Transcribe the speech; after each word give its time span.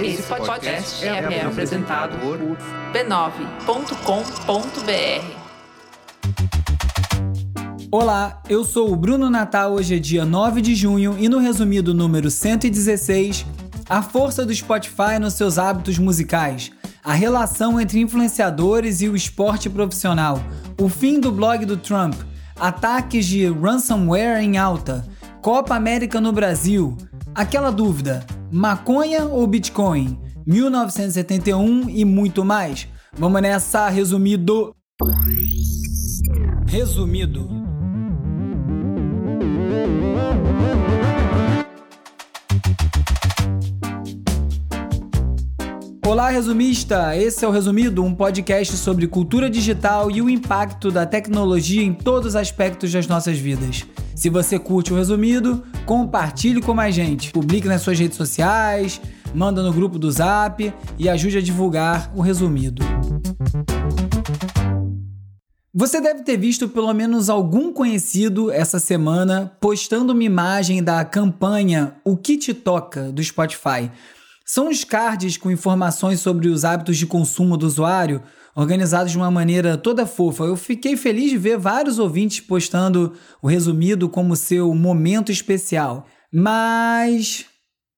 Esse 0.00 0.22
podcast 0.22 1.04
é, 1.04 1.08
é 1.08 1.44
apresentado 1.44 2.18
por 2.18 2.38
b9.com.br. 2.92 3.96
Olá, 7.90 8.42
eu 8.48 8.62
sou 8.62 8.92
o 8.92 8.96
Bruno 8.96 9.30
Natal. 9.30 9.72
Hoje 9.72 9.96
é 9.96 9.98
dia 9.98 10.24
9 10.24 10.60
de 10.60 10.74
junho 10.74 11.16
e 11.18 11.28
no 11.28 11.38
resumido 11.38 11.94
número 11.94 12.30
116, 12.30 13.46
a 13.88 14.02
força 14.02 14.44
do 14.44 14.54
Spotify 14.54 15.18
nos 15.18 15.32
seus 15.34 15.58
hábitos 15.58 15.98
musicais, 15.98 16.70
a 17.02 17.14
relação 17.14 17.80
entre 17.80 17.98
influenciadores 17.98 19.00
e 19.00 19.08
o 19.08 19.16
esporte 19.16 19.70
profissional, 19.70 20.42
o 20.78 20.90
fim 20.90 21.18
do 21.18 21.32
blog 21.32 21.64
do 21.64 21.76
Trump, 21.76 22.14
ataques 22.60 23.24
de 23.24 23.46
ransomware 23.50 24.42
em 24.42 24.58
alta, 24.58 25.08
Copa 25.40 25.74
América 25.74 26.20
no 26.20 26.32
Brasil, 26.32 26.96
aquela 27.34 27.70
dúvida: 27.70 28.26
maconha 28.50 29.24
ou 29.24 29.46
Bitcoin? 29.46 30.18
1971 30.46 31.90
e 31.90 32.04
muito 32.04 32.44
mais. 32.44 32.88
Vamos 33.18 33.42
nessa, 33.42 33.88
resumido. 33.88 34.74
Resumido. 36.66 37.48
Olá, 46.06 46.30
resumista! 46.30 47.16
Esse 47.16 47.44
é 47.44 47.48
o 47.48 47.50
Resumido, 47.50 48.04
um 48.04 48.14
podcast 48.14 48.76
sobre 48.76 49.08
cultura 49.08 49.50
digital 49.50 50.08
e 50.08 50.22
o 50.22 50.30
impacto 50.30 50.88
da 50.88 51.04
tecnologia 51.04 51.82
em 51.82 51.92
todos 51.92 52.28
os 52.28 52.36
aspectos 52.36 52.92
das 52.92 53.08
nossas 53.08 53.36
vidas. 53.36 53.84
Se 54.14 54.30
você 54.30 54.56
curte 54.56 54.92
o 54.92 54.96
Resumido, 54.96 55.64
compartilhe 55.84 56.62
com 56.62 56.72
mais 56.72 56.94
gente, 56.94 57.32
publique 57.32 57.66
nas 57.66 57.82
suas 57.82 57.98
redes 57.98 58.16
sociais, 58.16 59.00
manda 59.34 59.64
no 59.64 59.72
grupo 59.72 59.98
do 59.98 60.08
Zap 60.08 60.72
e 60.96 61.08
ajude 61.08 61.38
a 61.38 61.42
divulgar 61.42 62.12
o 62.14 62.20
Resumido. 62.20 62.84
Você 65.74 66.00
deve 66.00 66.22
ter 66.22 66.36
visto 66.36 66.68
pelo 66.68 66.94
menos 66.94 67.28
algum 67.28 67.72
conhecido 67.72 68.50
essa 68.52 68.78
semana 68.78 69.52
postando 69.60 70.12
uma 70.12 70.24
imagem 70.24 70.84
da 70.84 71.04
campanha 71.04 71.96
O 72.04 72.16
que 72.16 72.38
te 72.38 72.54
toca 72.54 73.10
do 73.10 73.22
Spotify. 73.22 73.90
São 74.48 74.68
os 74.68 74.84
cards 74.84 75.36
com 75.36 75.50
informações 75.50 76.20
sobre 76.20 76.46
os 76.46 76.64
hábitos 76.64 76.96
de 76.96 77.04
consumo 77.04 77.56
do 77.56 77.66
usuário, 77.66 78.22
organizados 78.54 79.10
de 79.10 79.18
uma 79.18 79.28
maneira 79.28 79.76
toda 79.76 80.06
fofa. 80.06 80.44
Eu 80.44 80.56
fiquei 80.56 80.96
feliz 80.96 81.30
de 81.30 81.36
ver 81.36 81.58
vários 81.58 81.98
ouvintes 81.98 82.38
postando 82.38 83.12
o 83.42 83.48
resumido 83.48 84.08
como 84.08 84.36
seu 84.36 84.72
momento 84.72 85.32
especial. 85.32 86.06
Mas 86.32 87.44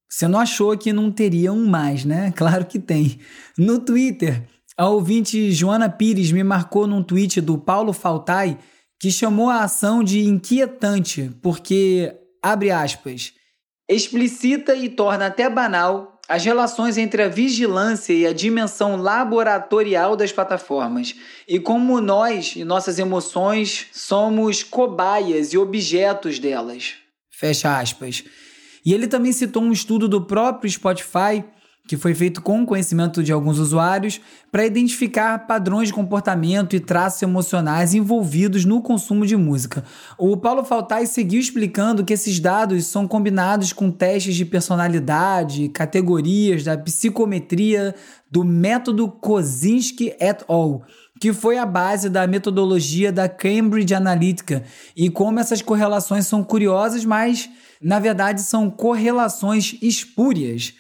você 0.09 0.27
não 0.27 0.41
achou 0.41 0.75
que 0.79 0.91
não 0.91 1.13
teria 1.13 1.53
um 1.53 1.67
mais, 1.67 2.07
né? 2.07 2.33
Claro 2.35 2.65
que 2.65 2.79
tem. 2.79 3.21
No 3.59 3.79
Twitter, 3.79 4.49
a 4.75 4.89
ouvinte 4.89 5.53
Joana 5.53 5.91
Pires 5.91 6.33
me 6.33 6.43
marcou 6.43 6.87
num 6.87 7.03
tweet 7.03 7.43
do 7.43 7.59
Paulo 7.59 7.93
Faltai 7.93 8.59
que 8.99 9.11
chamou 9.13 9.51
a 9.51 9.65
ação 9.65 10.03
de 10.03 10.25
inquietante, 10.25 11.31
porque, 11.43 12.13
abre 12.43 12.71
aspas, 12.71 13.33
explicita 13.89 14.75
e 14.75 14.89
torna 14.89 15.27
até 15.27 15.49
banal 15.49 16.18
as 16.29 16.45
relações 16.45 16.99
entre 16.99 17.23
a 17.23 17.29
vigilância 17.29 18.13
e 18.13 18.27
a 18.27 18.35
dimensão 18.35 18.97
laboratorial 18.97 20.15
das 20.15 20.31
plataformas 20.31 21.15
e 21.49 21.59
como 21.59 22.01
nós 22.01 22.55
e 22.55 22.65
nossas 22.65 22.99
emoções 22.99 23.87
somos 23.93 24.63
cobaias 24.63 25.55
e 25.55 25.59
objetos 25.59 26.39
delas. 26.39 26.97
Fecha 27.31 27.79
aspas. 27.79 28.23
E 28.85 28.93
ele 28.93 29.09
também 29.09 29.33
citou 29.33 29.63
um 29.63 29.73
estudo 29.73 30.07
do 30.07 30.21
próprio 30.21 30.71
Spotify 30.71 31.43
que 31.89 31.97
foi 31.97 32.15
feito 32.15 32.43
com 32.43 32.63
o 32.63 32.67
conhecimento 32.67 33.23
de 33.23 33.33
alguns 33.33 33.59
usuários 33.59 34.21
para 34.53 34.67
identificar 34.67 35.47
padrões 35.47 35.89
de 35.89 35.95
comportamento 35.95 36.77
e 36.77 36.81
traços 36.81 37.23
emocionais 37.23 37.95
envolvidos 37.95 38.67
no 38.67 38.83
consumo 38.83 39.25
de 39.25 39.35
música. 39.37 39.83
O 40.19 40.37
Paulo 40.37 40.65
Faltai 40.65 41.07
seguiu 41.07 41.41
explicando 41.41 42.05
que 42.05 42.13
esses 42.13 42.39
dados 42.39 42.85
são 42.85 43.09
combinados 43.09 43.73
com 43.73 43.91
testes 43.91 44.37
de 44.37 44.45
personalidade, 44.45 45.71
categorias 45.71 46.63
da 46.63 46.77
psicometria 46.77 47.95
do 48.31 48.45
método 48.45 49.09
Kozinski 49.09 50.15
et 50.21 50.45
al., 50.47 50.83
que 51.19 51.33
foi 51.33 51.57
a 51.57 51.65
base 51.65 52.11
da 52.11 52.27
metodologia 52.27 53.11
da 53.11 53.31
Cambridge 53.31 53.95
Analytica, 53.95 54.63
e 54.95 55.09
como 55.09 55.41
essas 55.41 55.63
correlações 55.63 56.27
são 56.27 56.45
curiosas, 56.45 57.05
mas 57.07 57.49
na 57.81 57.99
verdade 57.99 58.43
são 58.43 58.69
correlações 58.69 59.77
espúrias. 59.81 60.75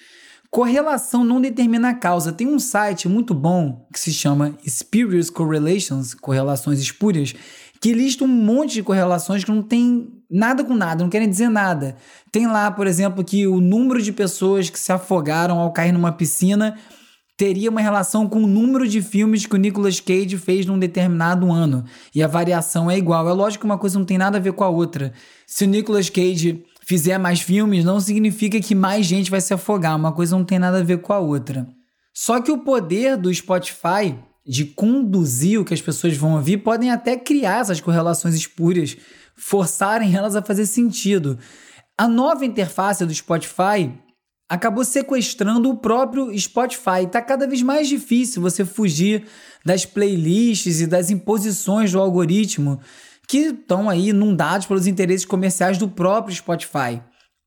Correlação 0.51 1.25
não 1.25 1.41
determina 1.41 1.91
a 1.91 1.95
causa. 1.95 2.33
Tem 2.33 2.47
um 2.47 2.59
site 2.59 3.07
muito 3.09 3.35
bom 3.35 3.87
que 3.93 4.01
se 4.01 4.13
chama 4.13 4.55
Spurious 4.67 5.29
Correlations, 5.29 6.15
correlações 6.15 6.81
espúrias, 6.81 7.35
que 7.81 7.93
lista 7.93 8.25
um 8.25 8.29
monte 8.29 8.75
de 8.75 8.83
correlações 8.83 9.45
que 9.45 9.51
não 9.51 9.63
tem 9.63 10.09
nada 10.31 10.65
com 10.65 10.75
nada, 10.75 11.05
não 11.05 11.11
querem 11.11 11.29
dizer 11.29 11.49
nada. 11.49 11.97
Tem 12.33 12.47
lá, 12.47 12.71
por 12.71 12.87
exemplo, 12.87 13.23
que 13.23 13.47
o 13.47 13.61
número 13.61 14.01
de 14.01 14.11
pessoas 14.11 14.71
que 14.71 14.79
se 14.79 14.91
afogaram 14.91 15.59
ao 15.59 15.73
cair 15.73 15.93
numa 15.93 16.13
piscina 16.13 16.77
teria 17.37 17.71
uma 17.71 17.81
relação 17.81 18.29
com 18.29 18.43
o 18.43 18.49
número 18.49 18.87
de 18.89 19.01
filmes 19.01 19.47
que 19.47 19.55
o 19.55 19.59
Nicolas 19.59 20.01
Cage 20.01 20.37
fez 20.37 20.67
num 20.67 20.77
determinado 20.77 21.53
ano. 21.53 21.85
E 22.13 22.21
a 22.21 22.27
variação 22.27 22.91
é 22.91 22.99
igual. 22.99 23.29
É 23.29 23.33
lógico 23.33 23.63
que 23.63 23.67
uma 23.67 23.79
coisa 23.79 23.97
não 23.97 24.05
tem 24.05 24.19
nada 24.19 24.39
a 24.39 24.41
ver 24.41 24.53
com 24.55 24.65
a 24.65 24.69
outra. 24.69 25.13
Se 25.47 25.65
o 25.65 25.69
Nicolas 25.69 26.11
Cage 26.11 26.65
fizer 26.89 27.19
mais 27.19 27.43
filmes, 27.43 27.85
não 27.85 28.01
significa 28.01 28.59
que 28.59 28.75
mais 28.75 29.05
gente 29.05 29.31
vai 29.31 29.43
se 29.43 29.53
afogar. 29.53 29.95
Uma 29.95 30.11
coisa 30.11 30.35
não 30.35 30.43
tem 30.43 30.59
nada 30.59 30.79
a 30.79 30.83
ver 30.83 31.03
com 31.03 31.13
a 31.13 31.19
outra. 31.19 31.69
Só 32.15 32.41
que 32.41 32.51
o 32.51 32.65
poder 32.65 33.19
do 33.19 33.33
Spotify 33.33 34.19
de 34.47 34.65
conduzir 34.65 35.61
o 35.61 35.67
que 35.67 35.75
as 35.75 35.83
pessoas 35.83 36.17
vão 36.17 36.37
ouvir 36.37 36.57
podem 36.57 36.91
até 36.91 37.15
criar 37.15 37.61
essas 37.61 37.79
correlações 37.79 38.35
espúrias, 38.35 38.97
forçarem 39.37 40.17
elas 40.17 40.35
a 40.35 40.41
fazer 40.41 40.65
sentido. 40.65 41.39
A 41.99 42.09
nova 42.09 42.47
interface 42.47 43.05
do 43.05 43.15
Spotify 43.15 43.93
acabou 44.49 44.83
sequestrando 44.83 45.69
o 45.69 45.77
próprio 45.77 46.37
Spotify. 46.39 47.05
Está 47.05 47.21
cada 47.21 47.47
vez 47.47 47.61
mais 47.61 47.87
difícil 47.87 48.41
você 48.41 48.65
fugir 48.65 49.27
das 49.63 49.85
playlists 49.85 50.81
e 50.81 50.87
das 50.87 51.11
imposições 51.11 51.93
do 51.93 52.01
algoritmo 52.01 52.81
que 53.29 53.49
estão 53.49 53.91
aí 53.91 54.09
inundados 54.09 54.67
pelos 54.67 54.87
interesses 54.87 55.27
comerciais 55.27 55.77
do 55.77 55.87
próprio 55.87 56.35
Spotify. 56.35 57.03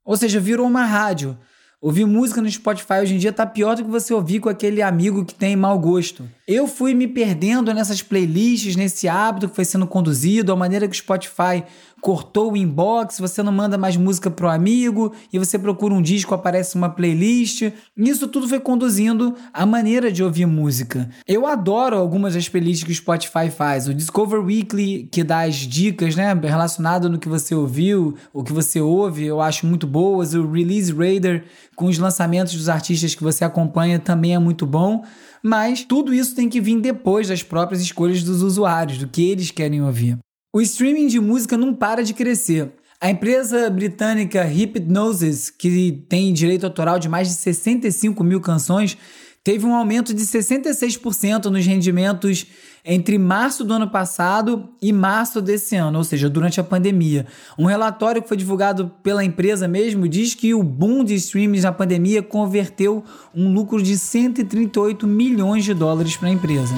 Ou 0.06 0.16
seja, 0.16 0.40
virou 0.40 0.68
uma 0.68 0.86
rádio. 0.86 1.38
Ouvir 1.84 2.06
música 2.06 2.40
no 2.44 2.52
Spotify 2.52 3.00
hoje 3.02 3.16
em 3.16 3.18
dia 3.18 3.34
tá 3.34 3.44
pior 3.44 3.76
do 3.76 3.84
que 3.84 3.90
você 3.90 4.14
ouvir 4.14 4.40
com 4.40 4.48
aquele 4.48 4.84
amigo 4.84 5.26
que 5.26 5.34
tem 5.34 5.56
mau 5.56 5.80
gosto. 5.80 6.30
Eu 6.48 6.68
fui 6.68 6.94
me 6.94 7.08
perdendo 7.08 7.74
nessas 7.74 8.04
playlists, 8.04 8.76
nesse 8.76 9.08
hábito 9.08 9.50
que 9.50 9.56
foi 9.56 9.66
sendo 9.66 9.88
conduzido, 9.88 10.52
a 10.52 10.56
maneira 10.56 10.88
que 10.88 10.94
o 10.94 10.98
Spotify 10.98 11.64
cortou 12.02 12.52
o 12.52 12.58
inbox, 12.58 13.20
você 13.20 13.44
não 13.44 13.52
manda 13.52 13.78
mais 13.78 13.96
música 13.96 14.30
pro 14.30 14.50
amigo 14.50 15.14
e 15.32 15.38
você 15.38 15.58
procura 15.58 15.94
um 15.94 16.02
disco, 16.02 16.34
aparece 16.34 16.76
uma 16.76 16.90
playlist. 16.90 17.72
Isso 17.96 18.28
tudo 18.28 18.48
foi 18.48 18.60
conduzindo 18.60 19.36
a 19.54 19.66
maneira 19.66 20.12
de 20.12 20.24
ouvir 20.24 20.48
música. 20.48 21.10
Eu 21.28 21.46
adoro 21.46 21.96
algumas 21.96 22.34
das 22.34 22.50
playlists 22.50 22.84
que 22.84 22.92
o 22.92 22.96
Spotify 22.96 23.50
faz. 23.50 23.88
O 23.88 23.94
Discover 23.94 24.42
Weekly, 24.42 25.08
que 25.12 25.24
dá 25.24 25.42
as 25.42 25.56
dicas, 25.56 26.16
né, 26.16 26.34
relacionado 26.34 27.08
no 27.08 27.20
que 27.20 27.30
você 27.30 27.54
ouviu, 27.54 28.16
o 28.34 28.44
que 28.44 28.52
você 28.52 28.82
ouve, 28.82 29.24
eu 29.24 29.40
acho 29.40 29.68
muito 29.68 29.86
boas. 29.86 30.34
O 30.34 30.52
Release 30.52 30.92
Radar, 30.92 31.44
com 31.82 31.88
os 31.88 31.98
lançamentos 31.98 32.54
dos 32.54 32.70
artistas 32.70 33.16
que 33.16 33.24
você 33.24 33.44
acompanha, 33.44 33.98
também 33.98 34.36
é 34.36 34.40
muito 34.40 34.68
bom. 34.68 35.04
Mas 35.42 35.84
tudo 35.84 36.14
isso 36.14 36.36
tem 36.36 36.48
que 36.48 36.62
vir 36.62 36.80
depois 36.80 37.28
das 37.28 37.42
próprias 37.42 37.82
escolhas 37.82 38.22
dos 38.22 38.44
usuários, 38.44 39.00
do 39.00 39.08
que 39.08 39.32
eles 39.32 39.50
querem 39.50 39.82
ouvir. 39.82 40.20
O 40.54 40.62
streaming 40.62 41.08
de 41.08 41.20
música 41.20 41.58
não 41.58 41.74
para 41.74 42.04
de 42.04 42.14
crescer. 42.14 42.72
A 43.02 43.10
empresa 43.10 43.68
britânica 43.68 44.44
Hypnosis, 44.44 45.50
que 45.50 46.06
tem 46.08 46.32
direito 46.32 46.68
autoral 46.68 47.00
de 47.00 47.10
mais 47.10 47.30
de 47.30 47.34
65 47.34 48.24
mil 48.24 48.40
canções, 48.40 48.96
teve 49.44 49.66
um 49.66 49.76
aumento 49.76 50.14
de 50.14 50.22
66% 50.22 51.46
nos 51.46 51.66
rendimentos 51.66 52.46
entre 52.84 53.18
março 53.18 53.64
do 53.64 53.74
ano 53.74 53.90
passado 53.90 54.70
e 54.82 54.92
março 54.92 55.42
desse 55.42 55.76
ano, 55.76 56.00
ou 56.00 56.04
seja, 56.04 56.30
durante 56.30 56.60
a 56.60 56.64
pandemia. 56.64 57.26
Um 57.58 57.66
relatório 57.66 58.22
que 58.22 58.28
foi 58.28 58.38
divulgado 58.38 58.92
pela 59.04 59.24
empresa 59.24 59.68
mesmo 59.68 60.08
diz 60.08 60.34
que 60.34 60.54
o 60.54 60.64
boom 60.64 61.04
de 61.04 61.16
streams 61.16 61.64
na 61.64 61.72
pandemia 61.72 62.24
converteu 62.24 63.04
um 63.34 63.54
lucro 63.54 63.82
de 63.82 63.98
138 63.98 65.08
milhões 65.08 65.64
de 65.64 65.74
dólares 65.74 66.18
para 66.18 66.30
a 66.30 66.32
empresa. 66.32 66.76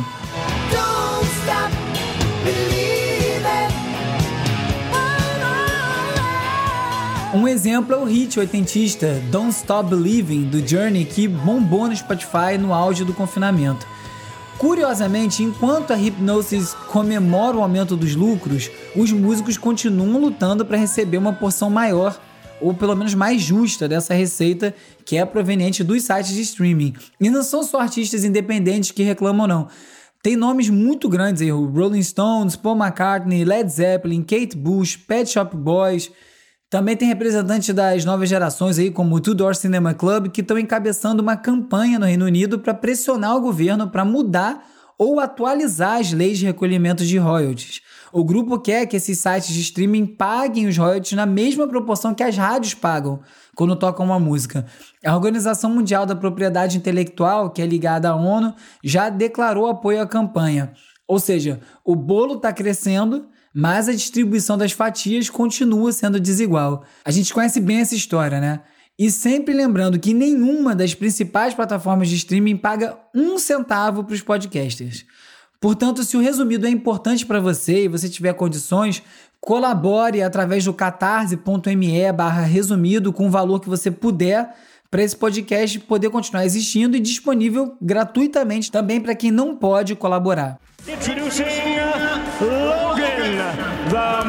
Um 7.33 7.47
exemplo 7.47 7.95
é 7.95 7.97
o 7.97 8.03
hit 8.03 8.37
oitentista 8.39 9.19
Don't 9.31 9.49
Stop 9.49 9.89
Believing 9.89 10.43
do 10.43 10.65
Journey, 10.65 11.03
que 11.03 11.27
bombou 11.27 11.87
no 11.87 11.95
Spotify 11.95 12.59
no 12.59 12.71
auge 12.71 13.03
do 13.03 13.11
confinamento. 13.11 13.87
Curiosamente, 14.59 15.41
enquanto 15.41 15.91
a 15.91 15.95
Hypnosis 15.95 16.75
comemora 16.91 17.57
o 17.57 17.63
aumento 17.63 17.97
dos 17.97 18.15
lucros, 18.15 18.69
os 18.95 19.11
músicos 19.11 19.57
continuam 19.57 20.21
lutando 20.21 20.63
para 20.63 20.77
receber 20.77 21.17
uma 21.17 21.33
porção 21.33 21.71
maior. 21.71 22.21
ou 22.61 22.73
pelo 22.73 22.95
menos 22.95 23.13
mais 23.13 23.41
justa 23.41 23.89
dessa 23.89 24.13
receita 24.13 24.73
que 25.03 25.17
é 25.17 25.25
proveniente 25.25 25.83
dos 25.83 26.03
sites 26.03 26.33
de 26.33 26.41
streaming. 26.41 26.93
E 27.19 27.29
não 27.29 27.43
são 27.43 27.61
só 27.61 27.81
artistas 27.81 28.23
independentes 28.23 28.91
que 28.91 29.03
reclamam, 29.03 29.47
não. 29.47 29.67
Tem 30.21 30.37
nomes 30.37 30.69
muito 30.69 31.09
grandes 31.09 31.41
aí, 31.41 31.49
Rolling 31.49 32.03
Stones, 32.03 32.55
Paul 32.55 32.77
McCartney, 32.77 33.43
Led 33.43 33.69
Zeppelin, 33.69 34.21
Kate 34.23 34.55
Bush, 34.55 34.95
Pet 34.95 35.29
Shop 35.29 35.57
Boys. 35.57 36.09
Também 36.73 36.97
tem 36.97 37.07
representantes 37.07 37.71
das 37.75 38.03
novas 38.03 38.27
gerações 38.27 38.79
aí, 38.79 38.89
como 38.89 39.15
o 39.15 39.19
Tudor 39.19 39.53
Cinema 39.53 39.93
Club, 39.93 40.29
que 40.29 40.41
estão 40.41 40.57
encabeçando 40.57 41.21
uma 41.21 41.37
campanha 41.37 41.99
no 41.99 42.07
Reino 42.07 42.25
Unido 42.25 42.57
para 42.57 42.73
pressionar 42.73 43.37
o 43.37 43.41
governo 43.41 43.91
para 43.91 44.03
mudar 44.03 44.65
ou 44.97 45.19
atualizar 45.19 45.99
as 45.99 46.11
leis 46.11 46.39
de 46.39 46.47
recolhimento 46.47 47.05
de 47.05 47.15
royalties. 47.19 47.81
O 48.11 48.23
grupo 48.23 48.59
quer 48.59 48.87
que 48.87 48.95
esses 48.95 49.19
sites 49.19 49.53
de 49.53 49.61
streaming 49.61 50.07
paguem 50.07 50.65
os 50.65 50.75
royalties 50.75 51.15
na 51.15 51.27
mesma 51.27 51.67
proporção 51.67 52.11
que 52.11 52.23
as 52.23 52.35
rádios 52.35 52.73
pagam 52.73 53.19
quando 53.55 53.75
tocam 53.75 54.03
uma 54.03 54.19
música. 54.19 54.65
A 55.05 55.15
Organização 55.15 55.69
Mundial 55.69 56.07
da 56.07 56.15
Propriedade 56.15 56.75
Intelectual, 56.75 57.51
que 57.51 57.61
é 57.61 57.67
ligada 57.67 58.09
à 58.09 58.15
ONU, 58.15 58.51
já 58.83 59.09
declarou 59.09 59.67
apoio 59.67 60.01
à 60.01 60.07
campanha. 60.07 60.73
Ou 61.07 61.19
seja, 61.19 61.59
o 61.85 61.95
bolo 61.95 62.37
está 62.37 62.51
crescendo, 62.51 63.27
mas 63.53 63.87
a 63.87 63.93
distribuição 63.93 64.57
das 64.57 64.71
fatias 64.71 65.29
continua 65.29 65.91
sendo 65.91 66.19
desigual. 66.19 66.83
A 67.05 67.11
gente 67.11 67.33
conhece 67.33 67.59
bem 67.59 67.79
essa 67.79 67.95
história, 67.95 68.41
né? 68.41 68.61
E 68.97 69.09
sempre 69.11 69.53
lembrando 69.53 69.99
que 69.99 70.13
nenhuma 70.13 70.75
das 70.75 70.93
principais 70.93 71.53
plataformas 71.53 72.09
de 72.09 72.15
streaming 72.15 72.57
paga 72.57 72.97
um 73.13 73.37
centavo 73.37 74.03
para 74.03 74.13
os 74.13 74.21
podcasters. 74.21 75.05
Portanto, 75.59 76.03
se 76.03 76.17
o 76.17 76.21
resumido 76.21 76.67
é 76.67 76.69
importante 76.69 77.25
para 77.25 77.39
você 77.39 77.85
e 77.85 77.87
você 77.87 78.09
tiver 78.09 78.33
condições, 78.33 79.01
colabore 79.39 80.21
através 80.21 80.65
do 80.65 80.73
catarse.me 80.73 82.11
barra 82.11 82.43
resumido 82.43 83.13
com 83.13 83.27
o 83.27 83.31
valor 83.31 83.59
que 83.59 83.69
você 83.69 83.89
puder 83.89 84.53
para 84.91 85.01
esse 85.01 85.15
podcast 85.15 85.79
poder 85.79 86.09
continuar 86.11 86.45
existindo 86.45 86.95
e 86.95 86.99
disponível 86.99 87.75
gratuitamente 87.81 88.71
também 88.71 89.01
para 89.01 89.15
quem 89.15 89.31
não 89.31 89.55
pode 89.55 89.95
colaborar. 89.95 90.59
The 93.93 94.23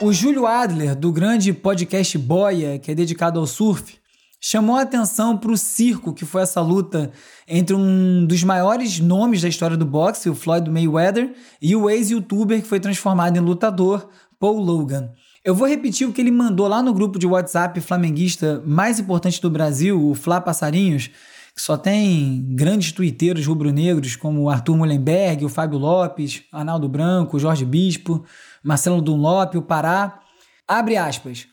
O 0.00 0.12
Júlio 0.12 0.44
Adler, 0.44 0.96
do 0.96 1.12
grande 1.12 1.52
podcast 1.52 2.18
Boia, 2.18 2.76
que 2.80 2.90
é 2.90 2.96
dedicado 2.96 3.38
ao 3.38 3.46
surf, 3.46 3.94
chamou 4.40 4.74
a 4.74 4.82
atenção 4.82 5.38
para 5.38 5.52
o 5.52 5.56
circo 5.56 6.12
que 6.12 6.24
foi 6.24 6.42
essa 6.42 6.60
luta 6.60 7.12
entre 7.46 7.76
um 7.76 8.26
dos 8.26 8.42
maiores 8.42 8.98
nomes 8.98 9.40
da 9.40 9.48
história 9.48 9.76
do 9.76 9.86
boxe, 9.86 10.28
o 10.28 10.34
Floyd 10.34 10.68
Mayweather, 10.68 11.32
e 11.62 11.76
o 11.76 11.88
ex-youtuber 11.88 12.60
que 12.60 12.66
foi 12.66 12.80
transformado 12.80 13.36
em 13.36 13.40
lutador, 13.40 14.08
Paul 14.40 14.58
Logan. 14.58 15.12
Eu 15.44 15.54
vou 15.54 15.68
repetir 15.68 16.08
o 16.08 16.12
que 16.12 16.20
ele 16.20 16.32
mandou 16.32 16.66
lá 16.66 16.82
no 16.82 16.92
grupo 16.92 17.20
de 17.20 17.26
WhatsApp 17.26 17.80
flamenguista 17.80 18.60
mais 18.66 18.98
importante 18.98 19.40
do 19.40 19.48
Brasil, 19.48 20.10
o 20.10 20.12
Flá 20.12 20.40
Passarinhos, 20.40 21.08
só 21.56 21.76
tem 21.76 22.44
grandes 22.54 22.90
tuiteiros 22.90 23.46
rubro-negros 23.46 24.16
como 24.16 24.48
Arthur 24.50 24.76
Mullenberg, 24.76 25.44
o 25.44 25.48
Fábio 25.48 25.78
Lopes, 25.78 26.42
Arnaldo 26.50 26.88
Branco, 26.88 27.38
Jorge 27.38 27.64
Bispo, 27.64 28.24
Marcelo 28.62 29.00
Dunlop, 29.00 29.56
o 29.56 29.62
Pará. 29.62 30.20
Abre 30.66 30.96
aspas. 30.96 31.46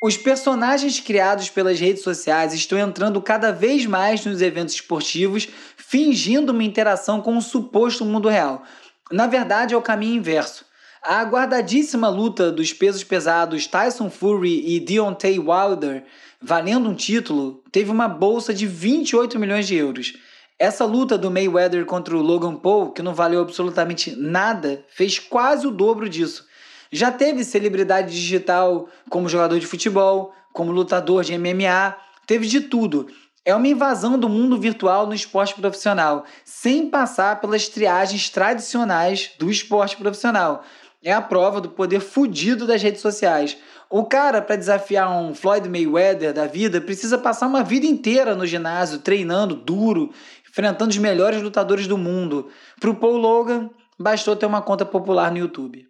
Os 0.00 0.16
personagens 0.16 1.00
criados 1.00 1.48
pelas 1.48 1.80
redes 1.80 2.02
sociais 2.02 2.52
estão 2.52 2.78
entrando 2.78 3.20
cada 3.20 3.50
vez 3.50 3.86
mais 3.86 4.24
nos 4.24 4.42
eventos 4.42 4.74
esportivos, 4.74 5.48
fingindo 5.76 6.52
uma 6.52 6.62
interação 6.62 7.20
com 7.22 7.36
o 7.36 7.42
suposto 7.42 8.04
mundo 8.04 8.28
real. 8.28 8.62
Na 9.10 9.26
verdade, 9.26 9.72
é 9.72 9.76
o 9.76 9.82
caminho 9.82 10.16
inverso. 10.16 10.65
A 11.08 11.20
aguardadíssima 11.20 12.08
luta 12.08 12.50
dos 12.50 12.72
pesos 12.72 13.04
pesados 13.04 13.68
Tyson 13.68 14.10
Fury 14.10 14.74
e 14.74 14.80
Deontay 14.80 15.38
Wilder, 15.38 16.02
valendo 16.42 16.88
um 16.88 16.96
título, 16.96 17.62
teve 17.70 17.92
uma 17.92 18.08
bolsa 18.08 18.52
de 18.52 18.66
28 18.66 19.38
milhões 19.38 19.68
de 19.68 19.76
euros. 19.76 20.14
Essa 20.58 20.84
luta 20.84 21.16
do 21.16 21.30
Mayweather 21.30 21.86
contra 21.86 22.16
o 22.16 22.20
Logan 22.20 22.56
Paul, 22.56 22.90
que 22.90 23.04
não 23.04 23.14
valeu 23.14 23.40
absolutamente 23.40 24.16
nada, 24.16 24.84
fez 24.88 25.16
quase 25.20 25.64
o 25.64 25.70
dobro 25.70 26.08
disso. 26.08 26.44
Já 26.90 27.12
teve 27.12 27.44
celebridade 27.44 28.12
digital 28.12 28.88
como 29.08 29.28
jogador 29.28 29.60
de 29.60 29.66
futebol, 29.66 30.34
como 30.52 30.72
lutador 30.72 31.22
de 31.22 31.38
MMA, 31.38 31.96
teve 32.26 32.48
de 32.48 32.62
tudo. 32.62 33.06
É 33.44 33.54
uma 33.54 33.68
invasão 33.68 34.18
do 34.18 34.28
mundo 34.28 34.58
virtual 34.58 35.06
no 35.06 35.14
esporte 35.14 35.54
profissional, 35.54 36.24
sem 36.44 36.90
passar 36.90 37.40
pelas 37.40 37.68
triagens 37.68 38.28
tradicionais 38.28 39.30
do 39.38 39.48
esporte 39.48 39.96
profissional. 39.96 40.64
É 41.02 41.12
a 41.12 41.20
prova 41.20 41.60
do 41.60 41.70
poder 41.70 42.00
fudido 42.00 42.66
das 42.66 42.82
redes 42.82 43.00
sociais. 43.00 43.56
O 43.88 44.04
cara, 44.04 44.42
para 44.42 44.56
desafiar 44.56 45.10
um 45.10 45.34
Floyd 45.34 45.68
Mayweather 45.68 46.32
da 46.32 46.46
vida, 46.46 46.80
precisa 46.80 47.16
passar 47.16 47.46
uma 47.46 47.62
vida 47.62 47.86
inteira 47.86 48.34
no 48.34 48.46
ginásio, 48.46 48.98
treinando 48.98 49.54
duro, 49.54 50.12
enfrentando 50.48 50.90
os 50.90 50.98
melhores 50.98 51.40
lutadores 51.40 51.86
do 51.86 51.96
mundo. 51.96 52.50
Para 52.80 52.90
o 52.90 52.96
Paul 52.96 53.16
Logan, 53.16 53.70
bastou 53.98 54.34
ter 54.34 54.46
uma 54.46 54.62
conta 54.62 54.84
popular 54.84 55.30
no 55.30 55.38
YouTube. 55.38 55.86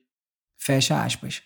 Fecha 0.58 1.02
aspas. 1.02 1.42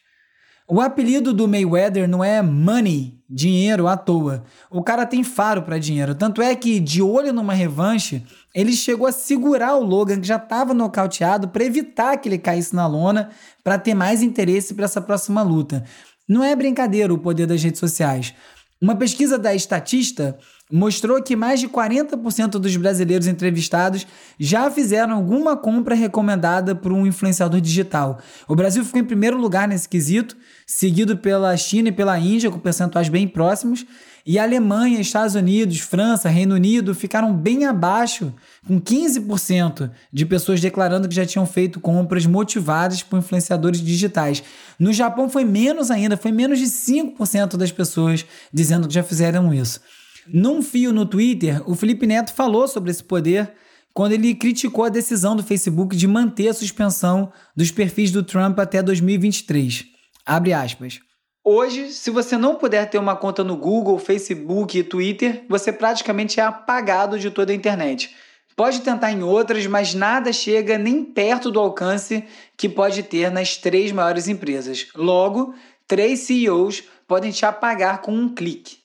O 0.70 0.80
apelido 0.80 1.34
do 1.34 1.48
Mayweather 1.48 2.08
não 2.08 2.22
é 2.22 2.40
money, 2.40 3.18
dinheiro 3.28 3.88
à 3.88 3.96
toa. 3.96 4.44
O 4.70 4.84
cara 4.84 5.04
tem 5.04 5.24
faro 5.24 5.62
para 5.62 5.80
dinheiro. 5.80 6.14
Tanto 6.14 6.40
é 6.40 6.54
que, 6.54 6.78
de 6.78 7.02
olho 7.02 7.32
numa 7.32 7.52
revanche, 7.52 8.24
ele 8.54 8.72
chegou 8.72 9.08
a 9.08 9.10
segurar 9.10 9.74
o 9.74 9.82
Logan, 9.82 10.20
que 10.20 10.28
já 10.28 10.36
estava 10.36 10.72
nocauteado, 10.72 11.48
para 11.48 11.64
evitar 11.64 12.16
que 12.18 12.28
ele 12.28 12.38
caísse 12.38 12.72
na 12.72 12.86
lona, 12.86 13.30
para 13.64 13.80
ter 13.80 13.94
mais 13.94 14.22
interesse 14.22 14.72
para 14.72 14.84
essa 14.84 15.00
próxima 15.00 15.42
luta. 15.42 15.82
Não 16.28 16.44
é 16.44 16.54
brincadeira 16.54 17.12
o 17.12 17.18
poder 17.18 17.48
das 17.48 17.60
redes 17.60 17.80
sociais. 17.80 18.32
Uma 18.80 18.96
pesquisa 18.96 19.38
da 19.38 19.54
Estatista 19.54 20.38
mostrou 20.72 21.22
que 21.22 21.36
mais 21.36 21.60
de 21.60 21.68
40% 21.68 22.52
dos 22.52 22.74
brasileiros 22.76 23.26
entrevistados 23.26 24.06
já 24.38 24.70
fizeram 24.70 25.16
alguma 25.16 25.54
compra 25.54 25.94
recomendada 25.94 26.74
por 26.74 26.90
um 26.90 27.06
influenciador 27.06 27.60
digital. 27.60 28.20
O 28.48 28.56
Brasil 28.56 28.82
ficou 28.82 28.98
em 28.98 29.04
primeiro 29.04 29.36
lugar 29.36 29.68
nesse 29.68 29.86
quesito, 29.86 30.34
seguido 30.66 31.18
pela 31.18 31.54
China 31.58 31.90
e 31.90 31.92
pela 31.92 32.18
Índia, 32.18 32.50
com 32.50 32.58
percentuais 32.58 33.10
bem 33.10 33.28
próximos, 33.28 33.84
e 34.26 34.38
Alemanha, 34.38 35.00
Estados 35.00 35.34
Unidos, 35.34 35.78
França, 35.80 36.28
Reino 36.28 36.54
Unido 36.54 36.94
ficaram 36.94 37.34
bem 37.34 37.64
abaixo, 37.64 38.32
com 38.66 38.80
15% 38.80 39.90
de 40.12 40.26
pessoas 40.26 40.60
declarando 40.60 41.08
que 41.08 41.14
já 41.14 41.24
tinham 41.24 41.46
feito 41.46 41.80
compras 41.80 42.26
motivadas 42.26 43.02
por 43.02 43.18
influenciadores 43.18 43.80
digitais. 43.80 44.42
No 44.78 44.92
Japão 44.92 45.28
foi 45.28 45.44
menos 45.44 45.90
ainda, 45.90 46.16
foi 46.16 46.32
menos 46.32 46.58
de 46.58 46.66
5% 46.66 47.56
das 47.56 47.72
pessoas 47.72 48.24
dizendo 48.52 48.88
que 48.88 48.94
já 48.94 49.02
fizeram 49.02 49.52
isso. 49.52 49.80
Num 50.26 50.62
fio 50.62 50.92
no 50.92 51.06
Twitter, 51.06 51.62
o 51.68 51.74
Felipe 51.74 52.06
Neto 52.06 52.32
falou 52.32 52.68
sobre 52.68 52.90
esse 52.90 53.02
poder 53.02 53.52
quando 53.92 54.12
ele 54.12 54.34
criticou 54.34 54.84
a 54.84 54.88
decisão 54.88 55.34
do 55.34 55.42
Facebook 55.42 55.96
de 55.96 56.06
manter 56.06 56.48
a 56.48 56.54
suspensão 56.54 57.32
dos 57.56 57.70
perfis 57.70 58.10
do 58.10 58.22
Trump 58.22 58.58
até 58.58 58.82
2023. 58.82 59.84
Abre 60.24 60.52
aspas. 60.52 61.00
Hoje, 61.42 61.90
se 61.90 62.10
você 62.10 62.36
não 62.36 62.56
puder 62.56 62.88
ter 62.90 62.98
uma 62.98 63.16
conta 63.16 63.42
no 63.42 63.56
Google, 63.56 63.98
Facebook 63.98 64.78
e 64.78 64.84
Twitter, 64.84 65.44
você 65.48 65.72
praticamente 65.72 66.38
é 66.38 66.42
apagado 66.42 67.18
de 67.18 67.30
toda 67.30 67.50
a 67.50 67.54
internet. 67.54 68.14
Pode 68.54 68.82
tentar 68.82 69.10
em 69.10 69.22
outras, 69.22 69.66
mas 69.66 69.94
nada 69.94 70.34
chega 70.34 70.76
nem 70.76 71.02
perto 71.02 71.50
do 71.50 71.58
alcance 71.58 72.24
que 72.58 72.68
pode 72.68 73.02
ter 73.02 73.30
nas 73.30 73.56
três 73.56 73.90
maiores 73.90 74.28
empresas. 74.28 74.88
Logo, 74.94 75.54
três 75.88 76.20
CEOs 76.20 76.82
podem 77.08 77.30
te 77.30 77.46
apagar 77.46 78.02
com 78.02 78.12
um 78.12 78.28
clique. 78.28 78.76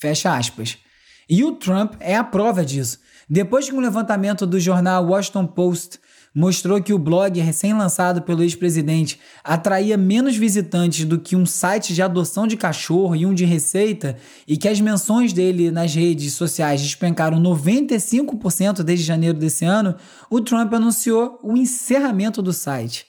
Fecha 0.00 0.36
aspas. 0.36 0.78
E 1.28 1.44
o 1.44 1.52
Trump 1.52 1.94
é 2.00 2.16
a 2.16 2.24
prova 2.24 2.64
disso. 2.64 2.98
Depois 3.30 3.68
que 3.68 3.74
um 3.74 3.80
levantamento 3.80 4.44
do 4.46 4.58
jornal 4.58 5.06
Washington 5.06 5.46
Post 5.46 6.00
mostrou 6.34 6.82
que 6.82 6.92
o 6.92 6.98
blog 6.98 7.40
recém-lançado 7.40 8.22
pelo 8.22 8.42
ex-presidente 8.42 9.20
atraía 9.44 9.96
menos 9.96 10.36
visitantes 10.36 11.04
do 11.04 11.18
que 11.20 11.36
um 11.36 11.46
site 11.46 11.94
de 11.94 12.02
adoção 12.02 12.46
de 12.46 12.56
cachorro 12.56 13.14
e 13.14 13.24
um 13.24 13.32
de 13.32 13.44
receita, 13.44 14.16
e 14.48 14.56
que 14.56 14.66
as 14.66 14.80
menções 14.80 15.32
dele 15.32 15.70
nas 15.70 15.94
redes 15.94 16.32
sociais 16.32 16.82
despencaram 16.82 17.40
95% 17.40 18.82
desde 18.82 19.04
janeiro 19.04 19.38
desse 19.38 19.64
ano, 19.64 19.94
o 20.28 20.40
Trump 20.40 20.72
anunciou 20.74 21.38
o 21.42 21.56
encerramento 21.56 22.42
do 22.42 22.52
site. 22.52 23.06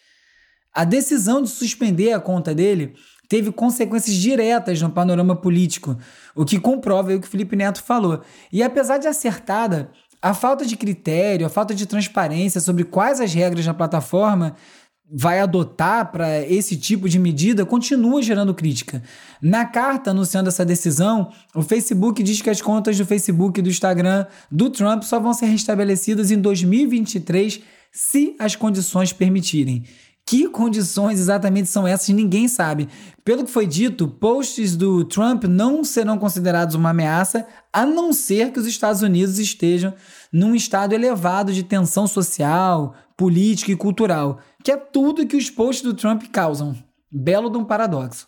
A 0.73 0.83
decisão 0.83 1.41
de 1.41 1.49
suspender 1.49 2.11
a 2.11 2.19
conta 2.19 2.53
dele 2.53 2.93
teve 3.27 3.51
consequências 3.51 4.15
diretas 4.15 4.81
no 4.81 4.89
panorama 4.89 5.35
político, 5.35 5.97
o 6.35 6.45
que 6.45 6.59
comprova 6.59 7.13
o 7.13 7.19
que 7.19 7.27
o 7.27 7.29
Felipe 7.29 7.55
Neto 7.55 7.81
falou. 7.81 8.21
E 8.51 8.61
apesar 8.61 8.97
de 8.97 9.07
acertada, 9.07 9.89
a 10.25 10.33
falta 10.33 10.65
de 10.65 10.75
critério, 10.75 11.45
a 11.45 11.49
falta 11.49 11.75
de 11.75 11.85
transparência 11.85 12.59
sobre 12.59 12.83
quais 12.83 13.21
as 13.21 13.31
regras 13.31 13.63
da 13.63 13.75
plataforma 13.75 14.55
vai 15.07 15.39
adotar 15.39 16.11
para 16.11 16.41
esse 16.41 16.75
tipo 16.77 17.07
de 17.07 17.19
medida 17.19 17.63
continua 17.63 18.23
gerando 18.23 18.51
crítica. 18.51 19.03
Na 19.39 19.65
carta 19.65 20.09
anunciando 20.09 20.49
essa 20.49 20.65
decisão, 20.65 21.31
o 21.53 21.61
Facebook 21.61 22.23
diz 22.23 22.41
que 22.41 22.49
as 22.49 22.59
contas 22.59 22.97
do 22.97 23.05
Facebook 23.05 23.59
e 23.59 23.61
do 23.61 23.69
Instagram 23.69 24.25
do 24.49 24.67
Trump 24.71 25.03
só 25.03 25.19
vão 25.19 25.31
ser 25.31 25.45
restabelecidas 25.45 26.31
em 26.31 26.41
2023 26.41 27.61
se 27.91 28.35
as 28.39 28.55
condições 28.55 29.13
permitirem. 29.13 29.83
Que 30.27 30.49
condições 30.49 31.19
exatamente 31.19 31.69
são 31.69 31.87
essas? 31.87 32.09
Ninguém 32.09 32.47
sabe. 32.47 32.89
Pelo 33.23 33.45
que 33.45 33.51
foi 33.51 33.67
dito, 33.67 34.07
posts 34.07 34.75
do 34.75 35.05
Trump 35.05 35.43
não 35.43 35.83
serão 35.83 36.17
considerados 36.17 36.73
uma 36.73 36.89
ameaça, 36.89 37.45
a 37.71 37.85
não 37.85 38.11
ser 38.11 38.51
que 38.51 38.59
os 38.59 38.65
Estados 38.65 39.03
Unidos 39.03 39.37
estejam 39.37 39.93
num 40.33 40.55
estado 40.55 40.93
elevado 40.93 41.53
de 41.53 41.61
tensão 41.61 42.07
social, 42.07 42.95
política 43.15 43.71
e 43.71 43.75
cultural, 43.75 44.39
que 44.63 44.71
é 44.71 44.77
tudo 44.77 45.27
que 45.27 45.37
os 45.37 45.51
posts 45.51 45.83
do 45.83 45.93
Trump 45.93 46.23
causam. 46.31 46.75
Belo 47.11 47.49
de 47.51 47.59
um 47.59 47.63
paradoxo. 47.63 48.27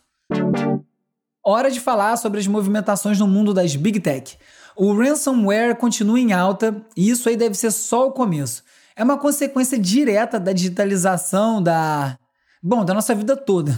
Hora 1.44 1.72
de 1.72 1.80
falar 1.80 2.16
sobre 2.18 2.40
as 2.40 2.46
movimentações 2.46 3.18
no 3.18 3.28
mundo 3.28 3.56
das 3.56 3.76
Big 3.76 4.00
Tech. 4.00 4.38
O 4.76 4.94
ransomware 4.94 5.76
continua 5.76 6.20
em 6.20 6.32
alta 6.32 6.86
e 6.96 7.10
isso 7.10 7.28
aí 7.28 7.36
deve 7.36 7.56
ser 7.56 7.72
só 7.72 8.08
o 8.08 8.12
começo 8.12 8.64
é 8.98 9.04
uma 9.04 9.18
consequência 9.18 9.78
direta 9.78 10.40
da 10.40 10.52
digitalização 10.52 11.62
da, 11.62 12.18
bom, 12.62 12.84
da 12.84 12.96
nossa 12.96 13.14
vida 13.14 13.38
toda. 13.38 13.78